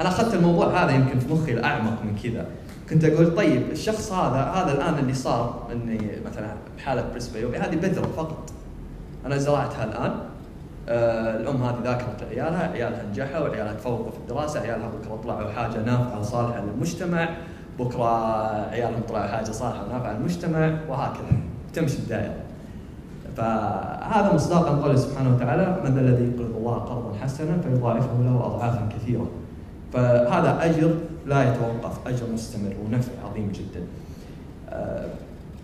[0.00, 2.46] أنا أخذت الموضوع هذا يمكن في مخي الأعمق من كذا.
[2.90, 8.08] كنت أقول طيب الشخص هذا هذا الآن اللي صار إني مثلا بحالة بريسبيوبي هذه بذرة
[8.16, 8.52] فقط.
[9.26, 10.12] أنا زرعتها الآن.
[10.88, 15.82] آه الأم هذه ذاكرت عيالها عيالها نجحوا عيالها تفوقوا في الدراسة عيالها بكرة طلعوا حاجة
[15.82, 17.28] نافعة وصالحة للمجتمع.
[17.78, 21.38] بكرة عيالهم طلعوا حاجة صالحة ونافعة للمجتمع وهكذا.
[21.74, 22.34] تمشي الدائرة.
[23.36, 29.26] فهذا مصداقا قوله سبحانه وتعالى من الذي يقرض الله قرضا حسنا فيضاعفه له اضعافا كثيرة.
[29.94, 30.94] فهذا أجر
[31.26, 33.86] لا يتوقف أجر مستمر ونفع عظيم جدا.
[34.68, 35.08] آه،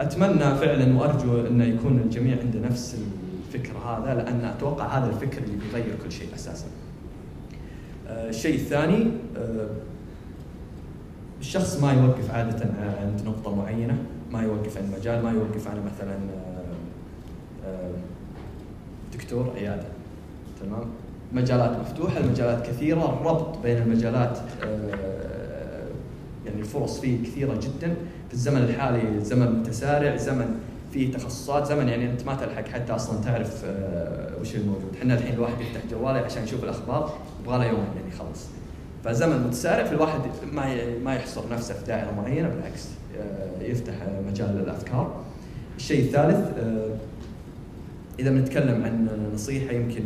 [0.01, 2.99] أتمنى فعلا وأرجو أن يكون الجميع عنده نفس
[3.49, 6.67] الفكر هذا لأن أتوقع هذا الفكر اللي بيغير كل شيء أساسا.
[8.09, 9.69] آه، الشيء الثاني آه،
[11.41, 12.67] الشخص ما يوقف عادة
[13.03, 13.99] عند نقطة معينة
[14.33, 16.19] ما يوقف عند مجال ما يوقف على مثلا
[19.13, 19.87] دكتور عيادة.
[20.61, 20.85] تمام؟
[21.33, 25.89] مجالات مفتوحة المجالات كثيرة الربط بين المجالات آه،
[26.47, 27.95] يعني الفرص فيه كثيرة جدا.
[28.29, 30.59] في الزمن الحالي زمن متسارع زمن
[30.93, 35.35] فيه تخصصات زمن يعني أنت ما تلحق حتى أصلا تعرف آه، وش الموجود إحنا الحين
[35.35, 38.47] الواحد يفتح جواله عشان يشوف الأخبار يبغى له يوم يعني يخلص
[39.05, 40.21] فزمن متسارع في الواحد
[40.53, 42.89] ما ما يحصر نفسه في دائره معينه بالعكس
[43.21, 43.95] آه، يفتح
[44.31, 45.21] مجال للأفكار.
[45.77, 46.59] الشيء الثالث
[48.19, 50.03] إذا بنتكلم عن نصيحة يمكن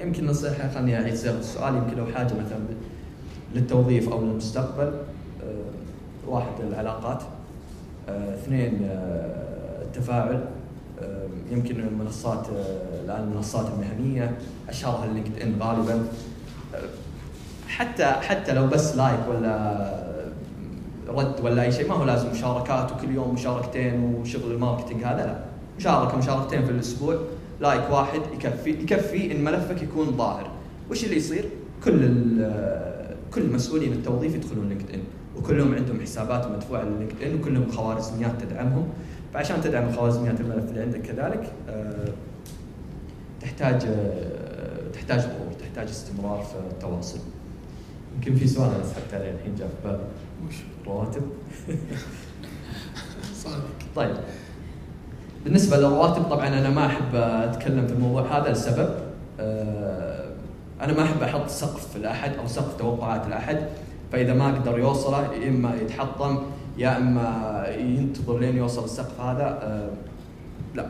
[0.00, 2.58] يمكن نصيحة خليني اعيد صياغة السؤال يمكن لو حاجة مثلا
[3.54, 4.92] للتوظيف أو للمستقبل
[5.42, 7.22] آه، واحد العلاقات
[8.08, 10.44] آه، اثنين آه، التفاعل
[11.50, 12.46] يمكن المنصات
[13.04, 16.04] الآن المنصات المهنية أشهرها اللينكد ان غالبا
[17.68, 19.98] حتى حتى لو بس like ولا
[21.08, 25.26] رد ولا أي شيء ما هو لازم مشاركات وكل يوم مشاركتين وشغل ال marketing هذا
[25.26, 25.38] لا.
[25.78, 27.18] مشاركة مشاركتين في الأسبوع.
[27.60, 30.50] like واحد يكفي يكفي إن ملفك يكون ظاهر.
[30.90, 31.48] وش اللي يصير؟
[31.84, 32.00] كل
[33.34, 35.00] كل مسؤولين التوظيف يدخلون لينكد ان
[35.36, 38.88] وكلهم عندهم حسابات مدفوعة للينكد ان وكلهم خوارزميات تدعمهم.
[39.34, 42.08] فعشان تدعم خوارزميات الملف اللي عندك كذلك آه،
[43.40, 47.18] تحتاج آه، تحتاج ظهور تحتاج استمرار في التواصل.
[48.16, 50.04] يمكن في سؤال أنا سحبت عليه الحين جاء في بالي
[50.48, 50.54] وش
[50.86, 51.22] رواتب.
[53.44, 53.68] صادق.
[53.96, 54.16] طيب.
[55.44, 58.88] بالنسبة للرواتب طبعا أنا ما أحب أتكلم في الموضوع هذا لسبب
[59.40, 60.24] آه،
[60.80, 63.58] أنا ما أحب أحط سقف لأحد أو سقف توقعات لأحد
[64.12, 66.38] فإذا ما قدر يوصله يا إما يتحطم
[66.78, 69.88] يا إما ينتظر لين يوصل السقف هذا آه،
[70.74, 70.86] لا.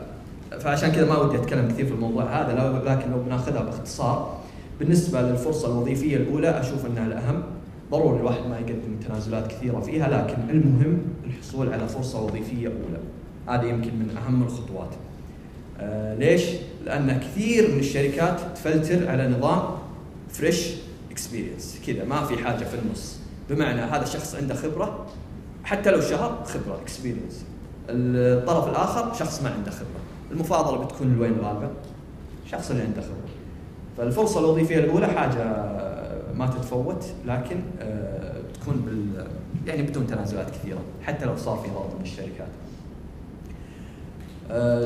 [0.59, 4.39] فعشان كذا ما ودي أتكلم كثير في الموضوع هذا لكن لو بناخذها باختصار
[4.79, 7.43] بالنسبة للفرصة الوظيفية الأولى أشوف أنها الأهم.
[7.91, 12.99] ضروري الواحد ما يقدم تنازلات كثيرة فيها لكن المهم الحصول على فرصة وظيفية أولى.
[13.49, 14.89] هذه يمكن من أهم الخطوات.
[15.79, 16.43] آه ليش؟
[16.85, 19.63] لأن كثير من الشركات تفلتر على نظام
[20.29, 20.71] fresh
[21.11, 23.19] experience كذا ما في حاجة في النص.
[23.49, 25.05] بمعنى هذا الشخص عنده خبرة
[25.63, 27.45] حتى لو شهر خبرة experience
[27.89, 29.99] الطرف الآخر شخص ما عنده خبرة.
[30.31, 31.69] المفاضلة بتكون لوين غالبا؟
[32.45, 33.29] الشخص اللي عنده خبرة.
[33.97, 35.43] فالفرصة الوظيفية الأولى حاجة
[36.35, 39.27] ما تتفوت لكن آه، تكون بال
[39.67, 42.47] يعني بدون تنازلات كثيرة حتى لو صار في ضغط من الشركات.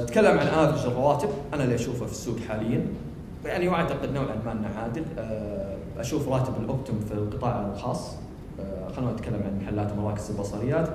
[0.07, 1.29] تكلم عن average الرواتب.
[1.53, 2.85] أنا اللي أشوفه في السوق حاليا.
[3.45, 5.03] يعني واعتقد نوعا ما إنه عادل.
[5.19, 8.11] أه أشوف راتب ال optom في القطاع الخاص.
[8.59, 10.89] أه خلونا نتكلم عن محلات ومراكز البصريات.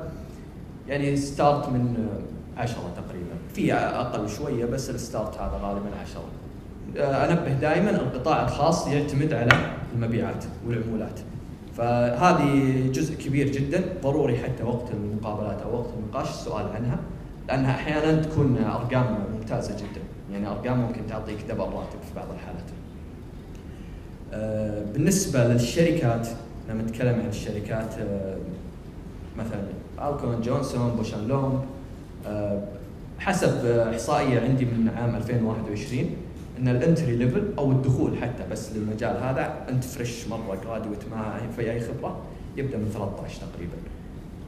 [0.88, 2.08] يعني start من
[2.56, 3.34] 10 تقريبا.
[3.54, 6.20] في أقل شوية بس ال start هذا غالبا 10
[6.96, 9.50] أه أنبه دائما القطاع الخاص يعتمد على
[9.94, 11.20] المبيعات والعمولات.
[11.76, 13.84] فهذه جزء كبير جدا.
[14.02, 16.98] ضروري حتى وقت المقابلات أو وقت النقاش السؤال عنها.
[17.48, 20.00] لأنها أحيانا تكون أرقام ممتازة جدا
[20.32, 22.64] يعني أرقام ممكن تعطيك double راتب في بعض الحالات.
[24.32, 26.28] آه، بالنسبة للشركات
[26.68, 28.36] لما نتكلم عن الشركات آه،
[29.38, 29.62] مثلا
[30.08, 31.54] ألكون جونسون Bausch and Lomb
[32.26, 32.62] آه،
[33.18, 36.10] حسب إحصائية عندي من عام 2021
[36.58, 41.40] إن ال entry level أو الدخول حتى بس للمجال هذا أنت fresh مرة graduate ما
[41.56, 42.16] في أي خبرة
[42.56, 43.76] يبدأ من 13 تقريبا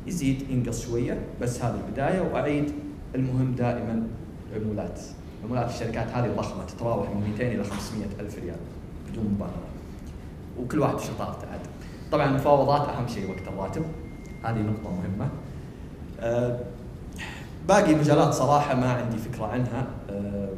[0.07, 4.03] يزيد ينقص شوية بس هذه البداية وعليهم دائما
[4.57, 5.01] عمولات
[5.45, 8.57] عمولات الشركات هذه ضخمة تتراوح من 200 إلى 500 ألف ريال
[9.11, 9.71] بدون مبالغة.
[10.61, 11.61] وكل واحد شطارته عاد.
[12.13, 13.83] طبعا المفاوضات أهم شيء وقت الراتب.
[14.45, 15.29] هذه نقطة مهمة.
[16.21, 16.61] أه
[17.69, 19.87] باقي مجالات صراحة ما عندي فكرة عنها.
[20.11, 20.49] آه،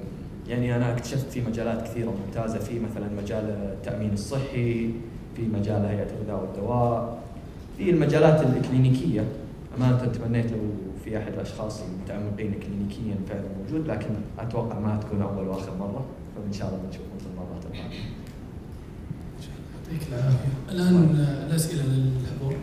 [0.48, 2.58] يعني أنا اكتشفت في مجالات كثيرة ممتازة.
[2.58, 4.90] في مثلا مجال التأمين الصحي
[5.36, 7.22] في مجال هيئة الغذاء والدواء.
[7.78, 9.24] في المجالات الكلينيكية.
[9.78, 10.58] امانه تمنيت لو
[11.04, 16.04] في أحد الأشخاص المتعمقين كلينيكيا فعلا موجود لكن أتوقع ما تكون أول وآخر مرة
[16.36, 17.94] فإن شاء الله بنشوفهم في المرات القادمة.
[19.92, 20.48] يعطيك العافية.
[20.70, 21.10] الآن
[21.46, 22.56] الأسئلة للحضور.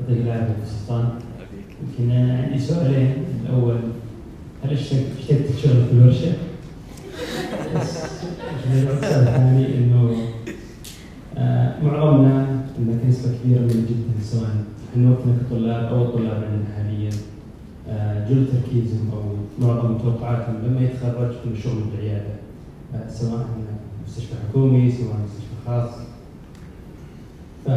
[0.00, 1.08] يعطيك العافيه سلطان
[1.82, 3.78] يمكن عندي سؤالين الأول
[4.64, 6.32] هل اشتقت تشتغل في الورشه؟
[7.76, 10.16] السؤال الثاني انه
[11.38, 14.50] آه، معظمنا هناك نسبه كبيره من جدا سواء
[14.92, 17.10] إحنا وقتنا كطلاب أو الطلاب عندنا حاليا
[17.88, 19.22] آه، جل تركيزهم أو
[19.66, 22.34] معظم توقعاتهم لما يتخرج من شغل بالعيادة.
[22.94, 23.46] آه، سواء
[24.06, 25.90] مستشفى حكومي سواء مستشفى خاص.
[27.64, 27.70] ف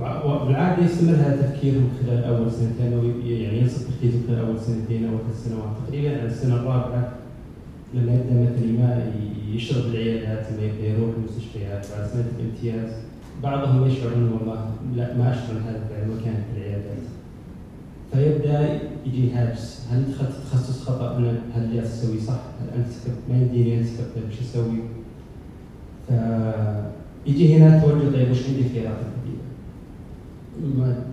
[0.00, 2.92] وبالعاده يستمر هذا تفكيرهم خلال أول سنتين
[3.26, 5.70] يعني ينصب تركيزهم خلال أول سنتين أو ثلاث سنوات.
[5.86, 7.12] تقريبا على السنة الرابعة
[7.94, 9.12] لما يبدأ مثلا ما
[9.54, 12.92] يشتغل بالعيادات لما يبدأ يروح المستشفيات بعد سنة الامتياز.
[13.42, 16.65] بعضهم يشعر انه والله لا ما أشعر هذا فعلا مكان في العيادات
[18.16, 22.86] فيبدأ يجي هاجس هل دخلت تخصص خطأ أنا هل جالس أسوي صح؟ هل أنت
[23.30, 23.88] ما يديني انت
[24.30, 24.78] إيش أسوي؟
[27.24, 28.96] فيجي هنا توجه طيب وش عندي خيارات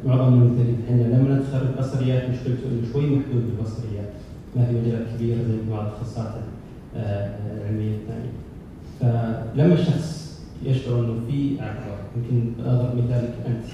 [0.05, 4.09] معظم الممثلين إحنا لما ندخل البصريات مشكلته إنه شوي محدود بالبصريات.
[4.55, 6.33] ما في مجالات كبيره زي بعض التخصصات
[6.95, 8.33] آه، العلمية الثانية.
[8.99, 13.65] فلما الشخص يشعر إنه في اعذار يمكن أضرب مثالك أنت.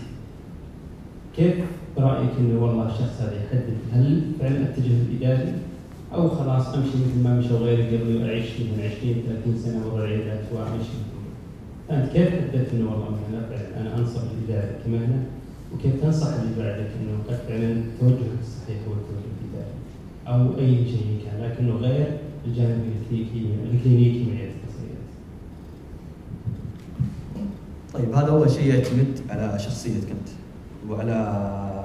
[1.36, 1.56] كيف
[1.98, 5.54] برايك إنه والله الشخص هذا يحدد هل فعلا أتجه الاداري
[6.14, 10.44] أو خلاص أمشي مثل ما مشى غيري قبل اعيش مثلا 20 30 سنة وضع عيادات
[10.54, 11.00] وامشي
[11.90, 15.24] فانت كيف حددت إنه والله أنا أنا انصب الاداري كمهنة؟
[15.74, 19.74] وكيف تنصح اللي بعدك إنه قد فعلا توجهك الصحيح هو التوجه الاداري
[20.28, 22.08] أو أي شيء كان لكنه غير
[22.46, 25.10] الجانب الكلينيكي الكلينيكي من البصريات.
[27.94, 30.30] طيب هذا أول شيء يعتمد على شخصيتك أنت
[30.90, 31.79] وعلى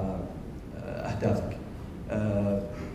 [1.15, 1.57] اهدافك.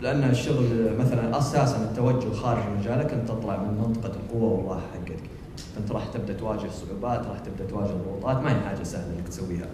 [0.03, 5.31] لأن الشغل مثلا أساسا التوجه خارج مجالك أنت تطلع من منطقة القوة والراحة حقتك.
[5.77, 9.67] فانت راح تبدأ تواجه صعوبات، راح تبدأ تواجه ضغوطات، ما هي حاجة سهلة إنك تسويها.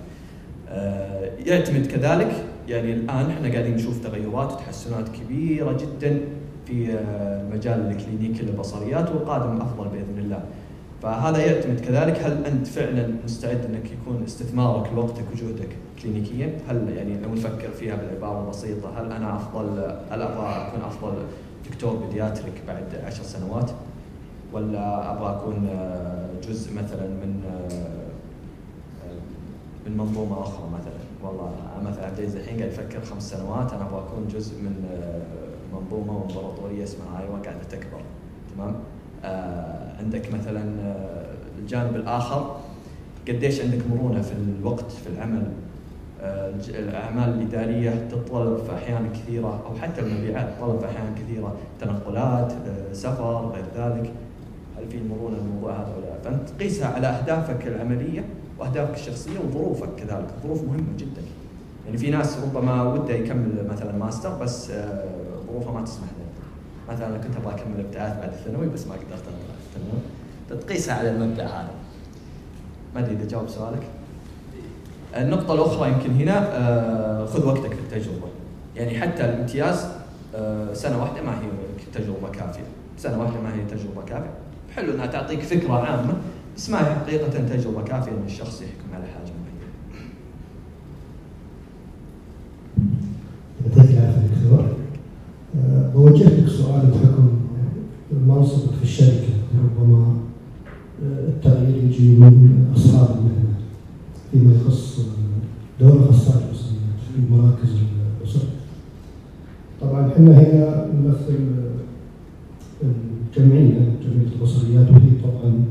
[0.69, 6.21] آه، يعتمد كذلك يعني الآن إحنا قاعدين نشوف تغيرات وتحسنات كبيرة جدا
[6.67, 10.41] في آه، المجال الكلينيكي للبصريات والقادم أفضل بإذن الله.
[11.03, 15.69] فهذا يعتمد كذلك هل أنت فعلا مستعد إنك يكون استثمارك لوقتك وجهدك
[16.03, 19.79] كلينيكيا؟ هل يعني لو نفكر فيها بالعبارة البسيطة هل أنا أفضل
[20.11, 21.13] هل أبغى أكون أفضل
[21.71, 23.71] دكتور بيدياتريك بعد عشر سنوات؟
[24.53, 27.43] ولا أبغى أكون آه، جزء مثلا من
[29.87, 31.53] من منظومة أخرى مثلا والله
[31.85, 36.17] مثلا عبد العزيز الحين قاعد يفكر خمس سنوات أنا أبغى أكون جزء من آه، منظومة
[36.17, 38.01] وامبراطوريه اسمها أيوه قاعدة تكبر
[38.57, 38.75] تمام
[39.25, 41.27] آه عندك مثلا آه
[41.59, 42.57] الجانب الآخر
[43.29, 45.66] قديش عندك مرونة في الوقت في العمل آه
[46.69, 52.93] الأعمال الإدارية تتطلب في أحيان كثيرة أو حتى المبيعات تتطلب في أحيان كثيرة تنقلات آه
[52.93, 54.13] سفر غير ذلك
[54.77, 58.25] هل في مرونة الموضوع هذا ولا لا؟ فأنت تقيسها على أهدافك العملية
[58.59, 61.23] وأهدافك الشخصية وظروفك كذلك، الظروف مهمة جدا.
[61.87, 65.05] يعني في ناس ربما وده يكمل مثلا ماستر بس آه،
[65.47, 66.27] ظروفه ما تسمح له.
[66.95, 69.23] مثلا أنا كنت أبغى أكمل ابتعاث بعد الثانوي بس ما قدرت
[69.75, 70.03] تمام؟
[70.51, 71.71] فتقيسها على المبدأ هذا.
[72.95, 73.83] ما أدري إذا جاوب سؤالك.
[75.23, 78.27] النقطة الأخرى يمكن هنا آه، خذ وقتك في التجربة.
[78.77, 79.87] يعني حتى الامتياز
[80.35, 81.47] آه، سنة واحدة ما هي
[81.95, 82.65] تجربة كافية.
[82.99, 84.31] سنة واحدة ما هي تجربة كافية.
[84.77, 86.15] حلو إنها تعطيك فكرة عامة
[86.57, 89.71] بس ما هي حقيقة تجربة كافية إن الشخص يحكم على حاجة معينة.
[93.67, 94.67] يعطيك العافية دكتور.
[95.57, 97.29] أه بوجه لك سؤال بحكم
[98.27, 99.29] منصبك في الشركة
[99.65, 100.17] ربما
[101.05, 103.55] أه، التغيير يجي من أصحاب المهنة
[104.33, 105.01] فيما يخص
[105.81, 107.69] دور أخصائي البصريات في مراكز
[108.21, 108.47] البصر.
[110.27, 111.39] إحنا هنا نمثل
[112.83, 115.65] الجمعية جمعية البصريات وهي طبعا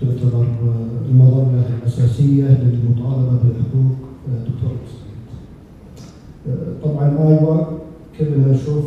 [0.00, 0.46] تعتبر
[1.08, 3.96] المظلة الأساسية للمطالبة بحقوق
[4.28, 5.28] دكتور البصريات.
[6.84, 7.64] طبعا ايوا
[8.18, 8.84] كلنا نشوف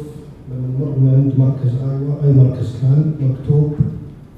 [0.52, 3.74] لما نمر من عند مركز ايوا أي مركز كان مكتوب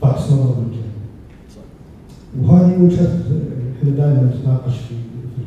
[0.02, 0.98] فحص نظر مجاني.
[2.42, 3.20] وهذه وجهة
[3.78, 4.96] إحنا دائما نتناقش في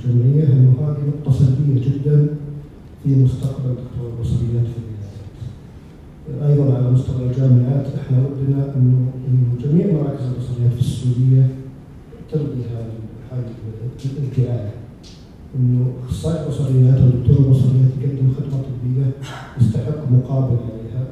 [0.09, 2.27] الجمعية انه هذه نقطة سلبية جدا
[3.05, 4.90] في مستقبل دكتور البصريات في.
[6.49, 11.47] أيضا على مستوى الجامعات إحنا ودنا إنه إنه جميع مراكز البصريات في السعودية
[12.33, 13.01] تلغي هذه
[14.39, 14.71] الرعايه
[15.59, 19.07] إنه أخصائي البصريات أو دكتور البصريات يقدم خدمة طبية
[19.61, 21.05] يستحق مقابل عليها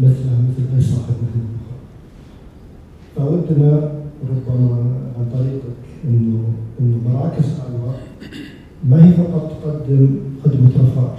[0.00, 1.78] مثلها مثل أي صاحب مهنة أخرى.
[3.16, 3.92] فودنا
[4.30, 6.44] ربما عن طريقك إنه
[6.80, 7.94] إنه مراكز أيوه
[8.88, 11.16] ما هي فقط تقدم خدمة رفاه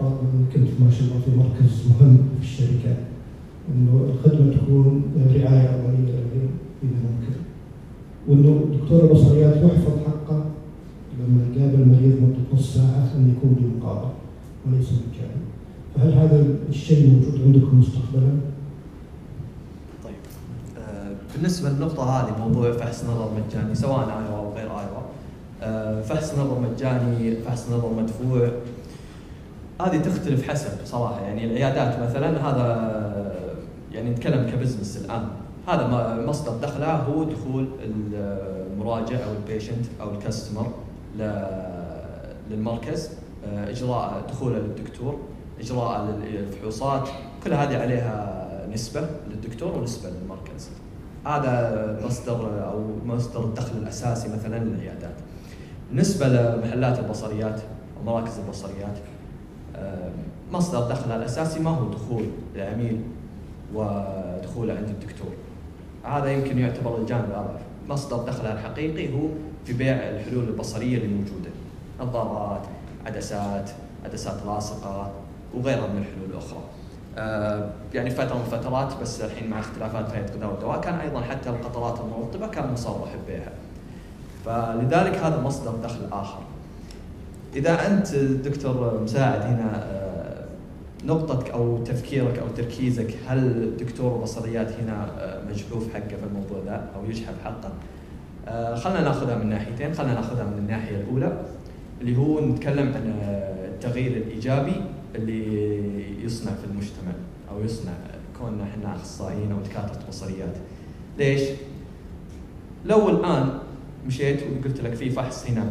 [0.00, 0.18] طبعا
[0.54, 2.96] كنت ما شاء الله في مركز مهم في الشركة
[3.74, 5.02] إنه الخدمة تكون
[5.34, 6.14] رعاية اوليه
[6.82, 7.34] اذا ممكن
[8.28, 10.44] وإنه دكتور البصريات يحفظ حقه
[11.20, 14.08] لما يقابل مريض مدة نص ساعة أن يكون بمقابل
[14.66, 15.44] وليس مجاني
[15.94, 18.30] فهل هذا الشيء موجود عندكم مستقبلا؟
[20.04, 20.14] طيب.
[20.78, 25.02] آه بالنسبة للنقطة هذه موضوع فحص نظر مجاني سواء ايوا أو غير ايوا
[25.62, 28.48] آه فحص نظر مجاني فحص نظر مدفوع
[29.80, 31.20] هذه تختلف حسب صراحة.
[31.20, 32.94] يعني العيادات مثلا هذا
[33.92, 35.28] يعني نتكلم كبزنس الآن.
[35.68, 35.86] هذا
[36.26, 40.66] مصدر دخله هو دخول المراجع أو البيشنت أو الكاستمر
[42.50, 43.10] للمركز
[43.54, 45.18] إجراء دخوله للدكتور
[45.60, 47.08] إجراء للفحوصات.
[47.44, 48.40] كل هذه عليها
[48.72, 50.68] نسبة للدكتور ونسبة للمركز.
[51.26, 55.14] هذا مصدر أو مصدر الدخل الأساسي مثلا للعيادات.
[55.90, 57.60] بالنسبة لمحلات البصريات
[57.98, 58.98] أو مراكز البصريات.
[60.52, 63.00] مصدر دخلها الأساسي ما هو دخول العميل
[63.74, 65.30] ودخوله عند الدكتور.
[66.04, 67.60] هذا يمكن يعتبر الجانب الأضعف.
[67.88, 69.28] مصدر دخلها الحقيقي هو
[69.64, 71.50] في بيع الحلول البصرية اللي موجودة.
[72.00, 72.62] نظارات
[73.06, 73.70] عدسات
[74.04, 75.10] عدسات لاصقة
[75.54, 76.60] وغيرها من الحلول الأخرى.
[77.94, 82.00] يعني فترة من فترات بس الحين مع اختلافات في الغذاء والدواء كان أيضا حتى القطرات
[82.00, 83.52] المرطبة كان مصرح ببيعها.
[84.44, 86.42] فلذلك هذا مصدر دخل آخر.
[87.56, 90.04] إذا أنت دكتور مساعد هنا آه
[91.04, 96.90] نقطتك أو تفكيرك أو تركيزك هل دكتور بصريات هنا آه، مجحوف حقه في الموضوع ذا
[96.96, 97.72] أو يجحف حقه؟
[98.48, 99.94] آه، خلينا ناخذها من ناحيتين.
[99.94, 101.40] خلينا ناخذها من الناحية الأولى
[102.00, 103.14] اللي هو نتكلم عن
[103.74, 104.82] التغيير الإيجابي
[105.14, 107.12] اللي يصنع في المجتمع
[107.50, 107.92] أو يصنع
[108.38, 110.54] كوننا إحنا أخصائيين أو دكاترة بصريات.
[111.18, 111.42] ليش؟
[112.84, 113.48] لو الآن
[114.06, 115.70] مشيت وقلت لك في فحص هنا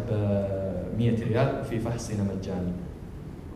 [0.97, 2.71] 100 ريال وفي فحص هنا مجاني.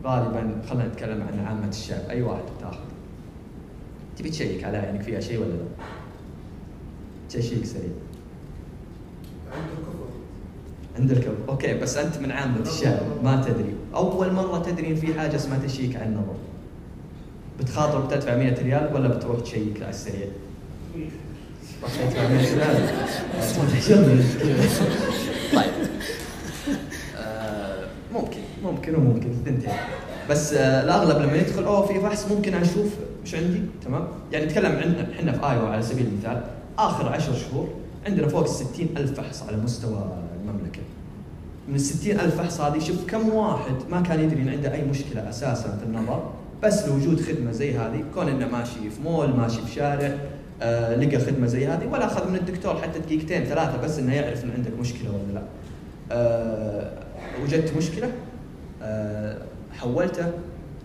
[0.04, 2.10] غالبا خلينا نتكلم عن عامة الشعب.
[2.10, 2.78] أي واحد بتاخذ.
[4.16, 5.64] تبي تشيك على عينك فيها شيء ولا لا؟
[7.30, 7.90] check سريع.
[10.98, 11.34] عند الكفر.
[11.48, 13.74] أوكي بس أنت من عامة الشعب ما تدري.
[13.94, 16.34] أول مرة تدري إن في حاجة اسمها check على النظر
[17.60, 20.26] بتخاطر بتدفع 100 ريال ولا بتروح تشيك على السريع؟
[21.82, 22.88] تدفع 100 ريال.
[25.54, 25.77] طيب.
[28.14, 29.72] ممكن ممكن وممكن الثنتين
[30.30, 32.94] بس آه الأغلب لما يدخل أوه في فحص ممكن أشوف
[33.24, 36.42] وش عندي؟ تمام؟ يعني نتكلم عن إحنا في ايوا على سبيل المثال
[36.78, 37.68] آخر عشر شهور
[38.06, 38.46] عندنا فوق
[38.80, 40.80] ال ألف فحص على مستوى المملكة.
[41.68, 45.28] من ال ألف فحص هذه شوف كم واحد ما كان يدري إن عنده أي مشكلة
[45.28, 46.30] أساسا في النظر
[46.62, 50.14] بس لوجود خدمة زي هذه كون إنه ماشي في مول ماشي في شارع
[50.62, 54.44] آه لقى خدمة زي هذه ولا أخذ من الدكتور حتى دقيقتين ثلاثة بس إنه يعرف
[54.44, 55.42] إن عندك مشكلة ولا لا.
[56.12, 56.90] آه
[57.42, 58.12] وجدت مشكلة
[58.82, 59.36] آه
[59.78, 60.26] حولته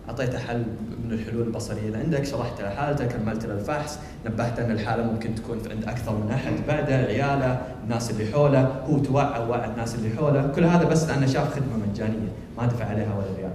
[0.08, 0.64] أعطيته حل
[1.04, 5.34] من الحلول البصرية اللي عندك شرحت له حالته كملت له الفحص نبهته أن الحالة ممكن
[5.34, 10.16] تكون عند أكثر من أحد بعده عياله الناس اللي حوله هو توعى ووعى الناس اللي
[10.16, 10.46] حوله.
[10.56, 12.28] كل هذا بس لأنه شاف خدمة مجانية
[12.58, 13.52] ما دفع عليها ولا ريال.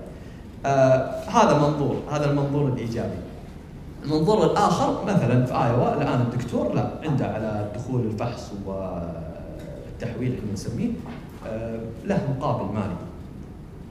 [0.66, 3.18] آه هذا منظور هذا المنظور الإيجابي.
[4.04, 10.89] المنظور الآخر مثلا في ايوا الآن الدكتور لا عنده على دخول الفحص والتحويل إحنا نسميه
[12.06, 12.96] له مقابل مالي.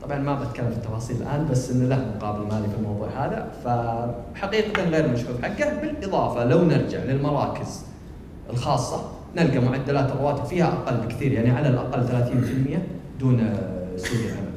[0.03, 3.53] طبعا ما بتكلم في التفاصيل الآن بس إنه له مقابل مالي في الموضوع هذا.
[3.65, 7.83] فحقيقه غير مشحوف حقه بالإضافة لو نرجع للمراكز
[8.51, 12.79] الخاصة نلقى معدلات الرواتب فيها أقل بكثير يعني على الأقل 30%
[13.21, 13.57] دون
[13.97, 14.49] سوق العمل.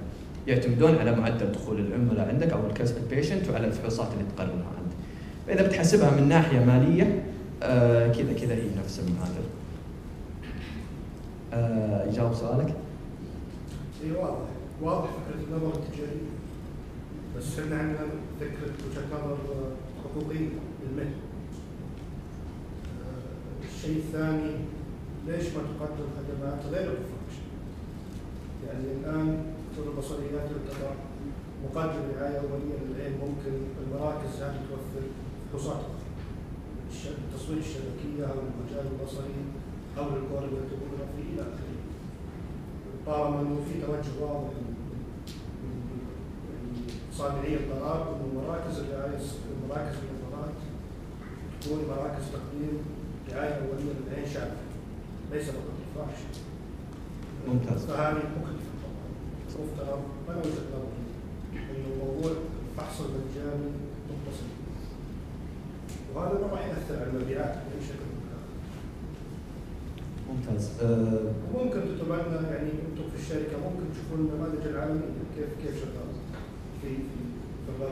[0.47, 2.59] يعتمدون على معدل دخول العملاء عندك أو
[2.97, 4.51] ال patient وعلى الفحوصات اللي تقررها
[4.85, 4.93] انت
[5.47, 7.23] فإذا بتحسبها من ناحية مالية
[7.63, 9.35] آه كذا كذا هي نفس المعادلة.
[9.35, 9.60] آه
[11.53, 12.75] يجاوب سؤالك؟
[14.03, 14.47] اي واضح
[14.81, 16.31] واضح فكره النظر التجاريه
[17.37, 17.97] بس إحنا عندنا
[18.39, 19.37] فكره وجهه نظر
[20.03, 20.49] حقوقيه
[20.83, 21.15] للمهنة.
[23.01, 24.51] آه، الشيء الثاني
[25.27, 27.47] ليش ما تقدم خدمات غير ال refraction؟
[28.67, 30.93] يعني الآن دكتور البصريات يعتبر
[31.65, 35.07] مقدم رعاية أولية للعين ممكن المراكز هذه توفر
[35.53, 35.81] فحوصات
[37.05, 39.33] التصوير الشبكية أو المجال البصري
[39.97, 41.71] أو الكوريوتوموغرافي إلى آخره.
[43.05, 44.53] طالما إنه في توجه واضح
[47.13, 49.19] صانعي القرار إنه مراكز الرعاية
[49.69, 50.53] مراكز النظارات
[51.61, 52.77] تكون مراكز تقديم
[53.31, 54.65] رعاية أولية للعين شامله
[55.31, 56.19] ليس فقط الفحش
[57.47, 57.85] ممتاز.
[57.85, 59.65] فهذه مكلفه طبعا.
[59.65, 61.01] مفترض أنا وجهه نظري
[61.53, 62.31] إنه موضوع
[62.71, 63.69] الفحص المجاني
[64.09, 64.49] متصل.
[66.15, 68.20] وهذا ما راح يأثر على المبيعات باي شكل من الآخر
[70.31, 70.69] ممتاز.
[70.83, 71.19] آه،
[71.53, 75.01] ممكن تتبنى يعني أنتم في الشركة ممكن تشوفون النماذج العالميه
[75.35, 76.11] كيف كيف شغال؟
[76.81, 76.87] في
[77.65, 77.85] في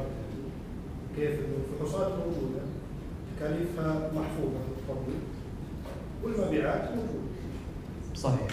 [1.16, 2.62] كيف إنه الفحوصات موجودة
[3.38, 5.14] تكاليفها محفوظة في
[6.24, 7.30] والمبيعات موجودة.
[8.16, 8.48] صحيح.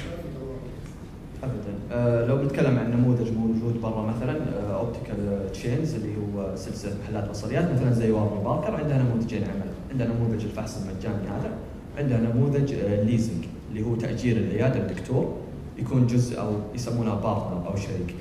[1.42, 1.74] ابدا.
[1.92, 7.72] آه، لو بنتكلم عن نموذج موجود برا مثلا optical chains اللي هو سلسلة محلات بصريات
[7.72, 9.70] مثلا زي Warby Parker عندها نموذجين عمل.
[9.90, 11.50] عندها نموذج الفحص المجاني هذا
[11.98, 13.44] عندها نموذج ال leasing
[13.76, 15.36] اللي هو تأجير العيادة الدكتور
[15.78, 18.14] يكون جزء أو يسمونه partner أو شريك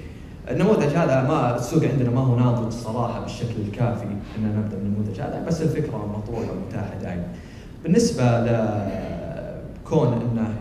[0.52, 4.06] النموذج هذا ما السوق عندنا ما هو ناضج صراحة بالشكل الكافي
[4.38, 7.28] ان نبدأ بالنموذج هذا بس الفكرة مطروحة ومتاحة دائما.
[7.84, 10.56] بالنسبة لكون إنه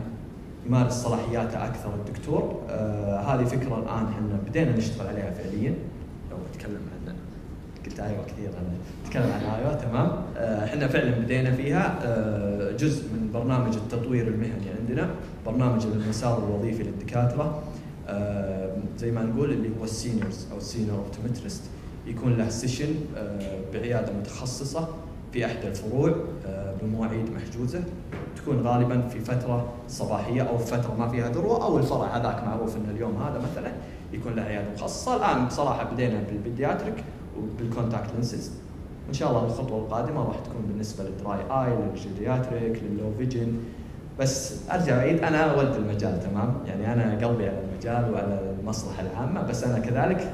[0.66, 5.74] يمارس صلاحياته أكثر الدكتور آه هذه فكرة الآن إحنا بدينا نشتغل عليها فعليا
[6.30, 7.03] لو أتكلم عن
[7.86, 8.76] قلت ايوا كثير أنا
[9.06, 14.70] أتكلم عن ايوا تمام؟ آه، إحنا فعلا بدينا فيها آه جزء من برنامج التطوير المهني
[14.80, 15.10] عندنا
[15.46, 17.62] برنامج المسار الوظيفي للدكاترة
[18.08, 21.62] آه زي ما نقول اللي هو ال seniors أو ال senior optometrist
[22.06, 22.94] يكون له session
[23.72, 24.88] بعيادة متخصصة
[25.32, 26.14] في احدى الفروع
[26.82, 27.80] بمواعيد محجوزة.
[28.36, 32.90] تكون غالبا في فترة صباحية أو فترة ما فيها ذروه أو الفرع هذاك معروف إن
[32.90, 33.72] اليوم هذا مثلا
[34.12, 35.16] يكون له عيادة مخصصة.
[35.16, 37.04] الآن بصراحة بدينا بال pediatric
[37.38, 38.50] وبال contact lenses
[39.08, 43.12] إن شاء الله الخطوة القادمة راح تكون بالنسبة لل dry eye لل geriatric لل low
[43.18, 43.52] vision
[44.20, 49.42] بس أرجع أعيد أنا ولد المجال تمام؟ يعني أنا قلبي على المجال وعلى المصلحة العامة
[49.42, 50.32] بس أنا كذلك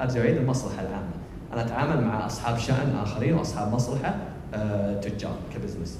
[0.00, 1.10] أرجع أعيد المصلحة العامة.
[1.52, 4.14] أنا أتعامل مع أصحاب شأن آخرين واصحاب مصلحة
[4.54, 5.98] آه تجار كبزنس.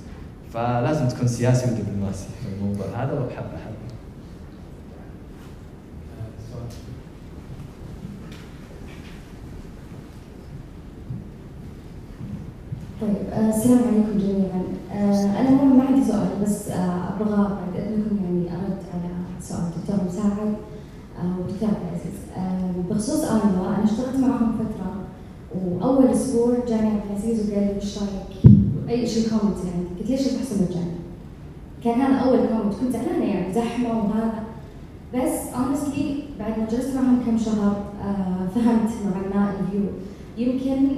[0.54, 3.92] فلازم تكون سياسي ودبلوماسي في الموضوع هذا وحبه حبه
[6.52, 6.66] سؤال
[13.02, 14.62] طيب آه، السلام عليكم جميعا.
[14.92, 20.06] آه، أنا ما عندي سؤال بس آه، أبغى بعد اذنكم يعني أرد على سؤال الدكتور
[20.08, 20.54] مساعد
[21.38, 22.18] والدكتور عبد العزيز
[22.90, 24.92] بخصوص ايوا أنا اشتغلت معهم فترة
[25.54, 28.54] وأول أسبوع جاني عبد العزيز وقال لي وش رايك؟
[28.88, 29.84] أي شيء comment يعني.
[30.00, 30.96] قلت ليش الفحص المجاني؟
[31.84, 34.42] كان هذا أول comment كنت زعلانة يعني زحمة وهذا.
[35.14, 37.76] بس honestly بعد ما جلست معهم كم شهر
[38.54, 38.90] فهمت
[39.34, 39.82] ما ال view
[40.38, 40.88] يمكن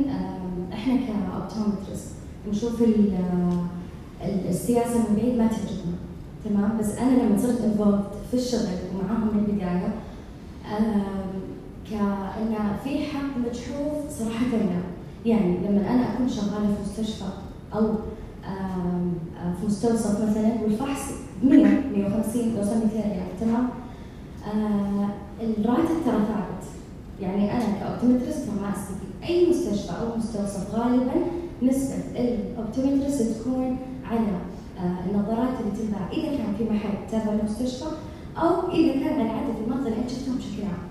[0.73, 2.11] إحنا ك optometrist
[2.51, 3.19] نشوف ال-
[4.25, 5.97] ال- السياسة من بعيد ما تعجبنا
[6.45, 8.61] تمام؟ بس أنا لما صرت involved في الشغل
[8.95, 9.95] ومعاهم من البداية
[11.91, 14.81] كأن في حق مجحوف صراحة لا
[15.27, 17.25] يعني لما أنا أكون شغالة في مستشفى
[17.75, 17.95] آه،
[19.61, 21.11] في مستوصف مثلا والفحص
[21.45, 21.65] 100
[21.97, 23.69] 150 لو صار 200 ريال تمام؟
[24.47, 25.09] آه
[25.41, 26.65] الراتب ترى ثابت.
[27.21, 29.14] يعني أنا ك optometrist ما أستفيد.
[29.29, 31.15] أي مستشفى أو مستوصف غالبا
[31.63, 33.77] نسبة ال optometrist تكون
[34.11, 34.21] على
[34.79, 37.85] آه النظارات اللي تنباع إذا كان في محل تابع للمستشفى
[38.37, 40.85] أو إذا كان على عدد المرضى اللي شفتهم بشكل عام.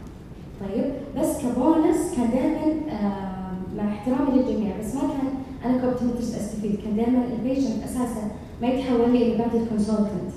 [0.61, 5.29] طيب بس كبونس كان دائما آه مع احترامي للجميع بس ما كان
[5.65, 8.31] أنا ك optometrist أستفيد كان دائما ال patient أساسا
[8.61, 10.31] ما يتحول لي إلا بعد ال consultant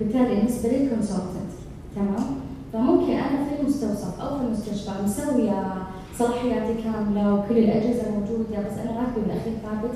[0.00, 1.50] بالتالي بالنسبة لي ال consultant
[1.96, 2.26] تمام؟
[2.72, 5.72] فممكن أنا في المستوصف أو في المستشفى مسوية
[6.20, 9.94] صلاحياتي كامله وكل الأجهزة موجودة بس أنا راتبي بالأخير ثابت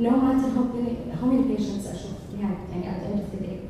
[0.00, 0.48] no matter
[1.20, 3.62] how many patients أشوف نهايه يعني at the end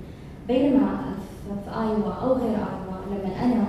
[0.48, 3.64] بينما في- في ايوا أو غير ايوا لما أنا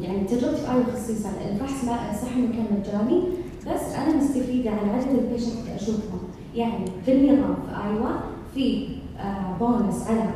[0.00, 1.84] يعني تجربتي في ايوا خصيصا الفحص
[2.22, 3.22] صح انه كان مجاني
[3.66, 6.20] بس أنا مستفيدة على عدد ال patient اللي أشوفهم
[6.54, 8.10] يعني بالنظام في ايوا
[8.54, 8.88] في
[9.20, 10.30] آه، بونس على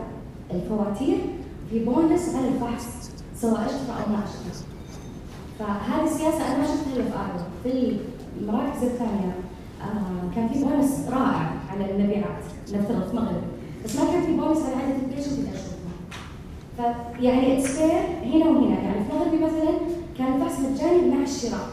[0.55, 1.17] الفواتير
[1.71, 4.66] في بونس على الفحص سواء اشترى أو ما اشترى.
[5.59, 7.05] فهذه سياسه أنا ما شفتها إلا
[7.63, 8.01] في ايوا، في
[8.41, 9.35] المراكز الثانية
[9.83, 13.43] آه كان في بونس رائع على المبيعات نفترض في مغربي
[13.85, 15.77] بس ما كان في بونس على عدد ال patient اللي اشوفهم.
[17.19, 18.81] فيعني it's fair هنا وهنا.
[18.83, 19.73] يعني في مغربي مثلا
[20.19, 21.69] كان الفحص مجاني مع الشراء.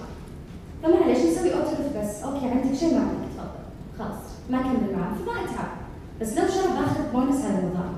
[0.83, 3.49] فمعلش نسوي autoref بس؟ أوكي عندك شيء ما عندك تفضل.
[3.99, 5.71] خلاص ما كمل معاه فما أتعب.
[6.21, 7.93] بس لو شرب باخذ بونس على النظام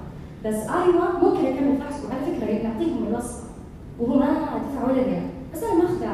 [0.45, 3.43] بس أيوه ممكن أكمل فحص وعلى فكرة نعطيهم الوصفة.
[3.99, 6.07] وهو ما دفع ولا ريال بس أنا ماخذه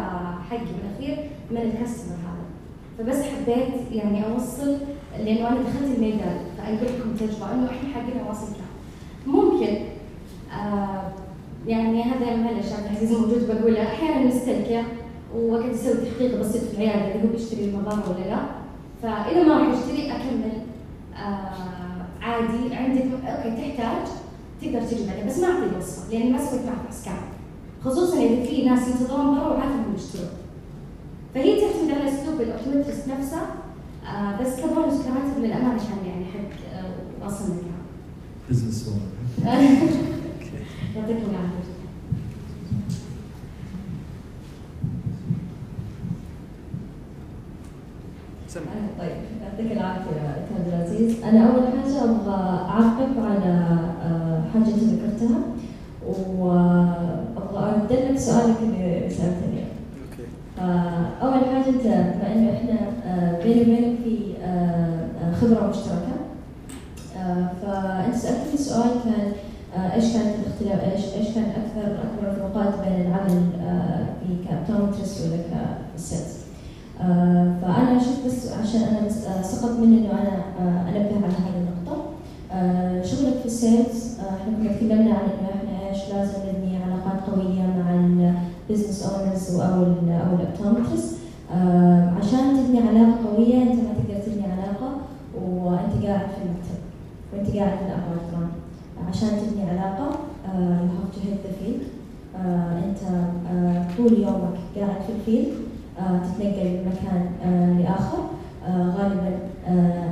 [0.50, 2.42] حقي بالأخير من الكاستمر هذا.
[2.98, 4.78] فبس حبيت يعني أوصل
[5.18, 9.78] لأنه أنا دخلت الميدان فاقول لكم تجربة إنه إحنا حقنا واصل كان ممكن
[10.54, 11.12] آه
[11.68, 14.84] يعني هذا معلش عبد العزيز موجود بقوله أحيانا نستلقى
[15.36, 18.42] وقاعد أسوي تحقيق بسيط في العيادة اذا هو بيشتري المضار ولا لا.
[19.04, 20.52] فإذا ما راح يشتري أكمل
[21.16, 21.52] آه
[22.22, 22.76] عادي.
[22.76, 24.08] عندك أوكي تحتاج
[24.62, 27.41] تقدر تجي بس ما أعطي الوصفه لأني ما سويت معك كامل.
[27.86, 30.30] خصوصا إذا في ناس ينتظرون برا وعارفه إنهم يشترون.
[31.34, 33.38] فهي تعتمد على اسلوب ال optometrist نفسه
[34.08, 37.82] آه بس كبونس كمان للامانه كان يعني حق آه وصلنا كمان
[38.50, 38.90] business
[40.96, 41.72] يعطيكم العافية.
[49.00, 49.12] طيب
[49.42, 51.24] يعطيك العافية عبد العزيز.
[51.24, 52.36] أنا أول حاجة أبغى
[52.70, 53.54] أعقب على
[54.04, 55.40] آه، حاجة ذكرتها
[56.08, 57.01] وابغى
[57.92, 59.64] لك سؤالك اللي سالتني
[60.02, 60.28] أوكي.
[61.22, 66.22] أول حاجة أنت بما إنه إحنا آه، بيني وبينك في آه، خبرة مشتركة
[67.62, 69.32] فأنت سألتني سؤال كان
[69.94, 73.42] إيش كانت الاختلاف إيش إيش كان أكثر أكبر الفروقات بين العمل
[74.22, 75.38] في ك optometrist ولا
[75.96, 76.42] ك sales؟
[77.02, 81.58] آه، فأنا شفت بس عشان أنا آه، سقط مني إنه أنا آه، انبه على هذه
[81.58, 82.02] النقطة.
[83.04, 87.62] شغلك في ال sales إحنا كنا تكلمنا عن إنه إحنا إيش لازم نبني علاقات قوية
[87.62, 87.96] مع
[88.70, 91.12] ال business owners أو ال أو ال optometrists
[92.18, 94.98] عشان تبني علاقه قويه انت ما تقدر تبني علاقه
[95.42, 96.82] وانت قاعد في المكتب
[97.66, 98.50] في ال apartment
[99.10, 100.10] عشان تبني علاقة
[100.46, 101.84] you have to hit the field.
[102.86, 103.00] أنت
[103.98, 105.54] طول يومك قاعد في الفيلد
[106.00, 108.20] آه، تتنقل من مكان آه، لآخر.
[108.68, 109.38] آه، غالبا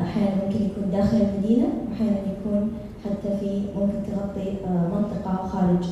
[0.02, 2.72] أحيانا ممكن يكون داخل المدينة وأحيانا يكون
[3.06, 4.54] حتى في ممكن تغطي
[4.96, 5.86] منطقة خارج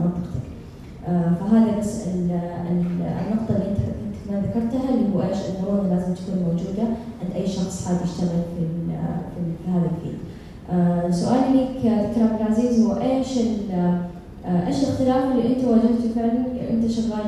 [0.00, 0.44] منطقتك.
[1.40, 3.78] فهذا بس النقطة اللي أنت
[4.30, 6.82] ما ذكرتها اللي هو إيش المرونة لازم تكون موجودة
[7.22, 8.66] عند أي شخص حاب يشتغل في
[9.64, 10.18] في هذا ال field.
[11.10, 13.38] سؤالي لك دكتور عبد العزيز هو إيش
[14.66, 17.26] إيش الاختلاف اللي أنت واجهته فعلا؟ أنت شغال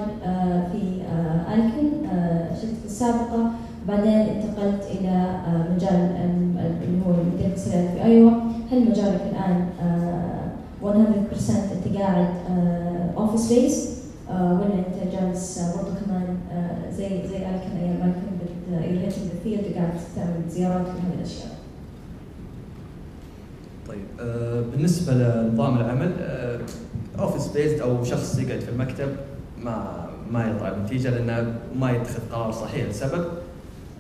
[0.73, 1.03] في
[1.55, 1.89] ألكن
[2.61, 3.51] شركتك السابقة
[3.89, 5.41] بعدين انتقلت إلى
[5.77, 6.11] مجال
[6.83, 8.33] اللي هو المدير السريع في أيوه.
[8.73, 9.67] هل مجالك الآن
[10.83, 10.87] 100%
[11.87, 12.29] أنت قاعد
[13.17, 13.97] office based
[14.31, 16.37] ولا أنت جالس برضه كمان
[16.97, 21.66] زي زي ألكن أيام كنت تروح ال field وقاعد تعمل زيارات وهذه الأشياء؟
[23.89, 24.27] طيب
[24.73, 26.13] بالنسبة لنظام العمل
[27.19, 29.09] office based أو شخص يقعد في المكتب
[29.63, 33.25] ما ما يطلع بنتيجة لأنه ما يتخذ قرار صحيح لسبب.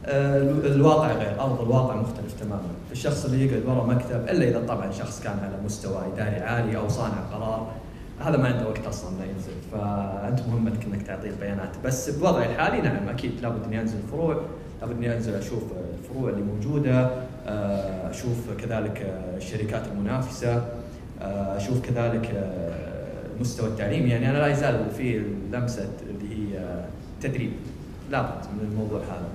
[0.06, 2.62] آه، الواقع غير أرض الواقع مختلف تماما.
[2.92, 6.88] الشخص اللي يقعد ورا مكتب إلا إذا طبعا شخص كان على مستوى إداري عالي أو
[6.88, 7.72] صانع قرار
[8.20, 9.52] هذا ما عنده وقت أصلا انه ينزل.
[9.72, 14.40] فأنت مهمتك إنك تعطيه البيانات بس بوضعي الحالي نعم أكيد لابد اني انزل الفروع
[14.80, 15.62] لابد إني أنزل أشوف
[15.98, 17.10] الفروع اللي موجودة
[17.46, 20.68] آه، أشوف كذلك الشركات المنافسة
[21.20, 22.52] آه، أشوف كذلك
[23.36, 25.22] المستوى التعليمي يعني أنا لا يزال في
[25.52, 26.84] لمسة اللي هي
[27.22, 27.52] تدريب.
[28.10, 29.28] لابد من الموضوع هذا.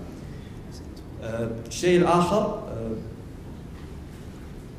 [1.24, 2.92] آه، الشيء الآخر آه،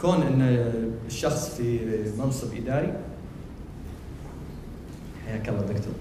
[0.00, 0.42] كون إن
[1.06, 1.78] الشخص في
[2.18, 2.92] منصب إداري.
[5.26, 5.94] حياك الله دكتور.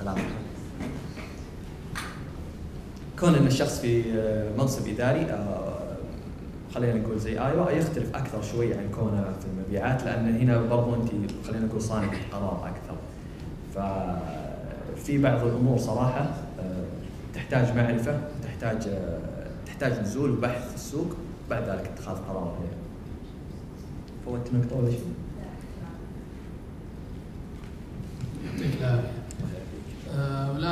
[0.00, 0.16] سلام.
[3.20, 5.74] كون إن الشخص في آه، منصب إداري آه،
[6.74, 11.10] خلينا نقول زي آيوا يختلف أكثر شوي عن كونه في المبيعات لأن هنا برضو انت
[11.46, 12.96] خلينا نقول صانع قرار أكثر.
[13.74, 16.20] ففي بعض الأمور صراحة
[16.60, 16.84] آه،
[17.34, 18.88] تحتاج معرفة تحتاج
[19.66, 21.16] تحتاج نزول وبحث في السوق
[21.50, 22.78] بعد ذلك اتخاذ قرار فيها.
[24.26, 25.14] فوت نقطة ولا شيء؟
[28.44, 29.24] يعطيك العافية.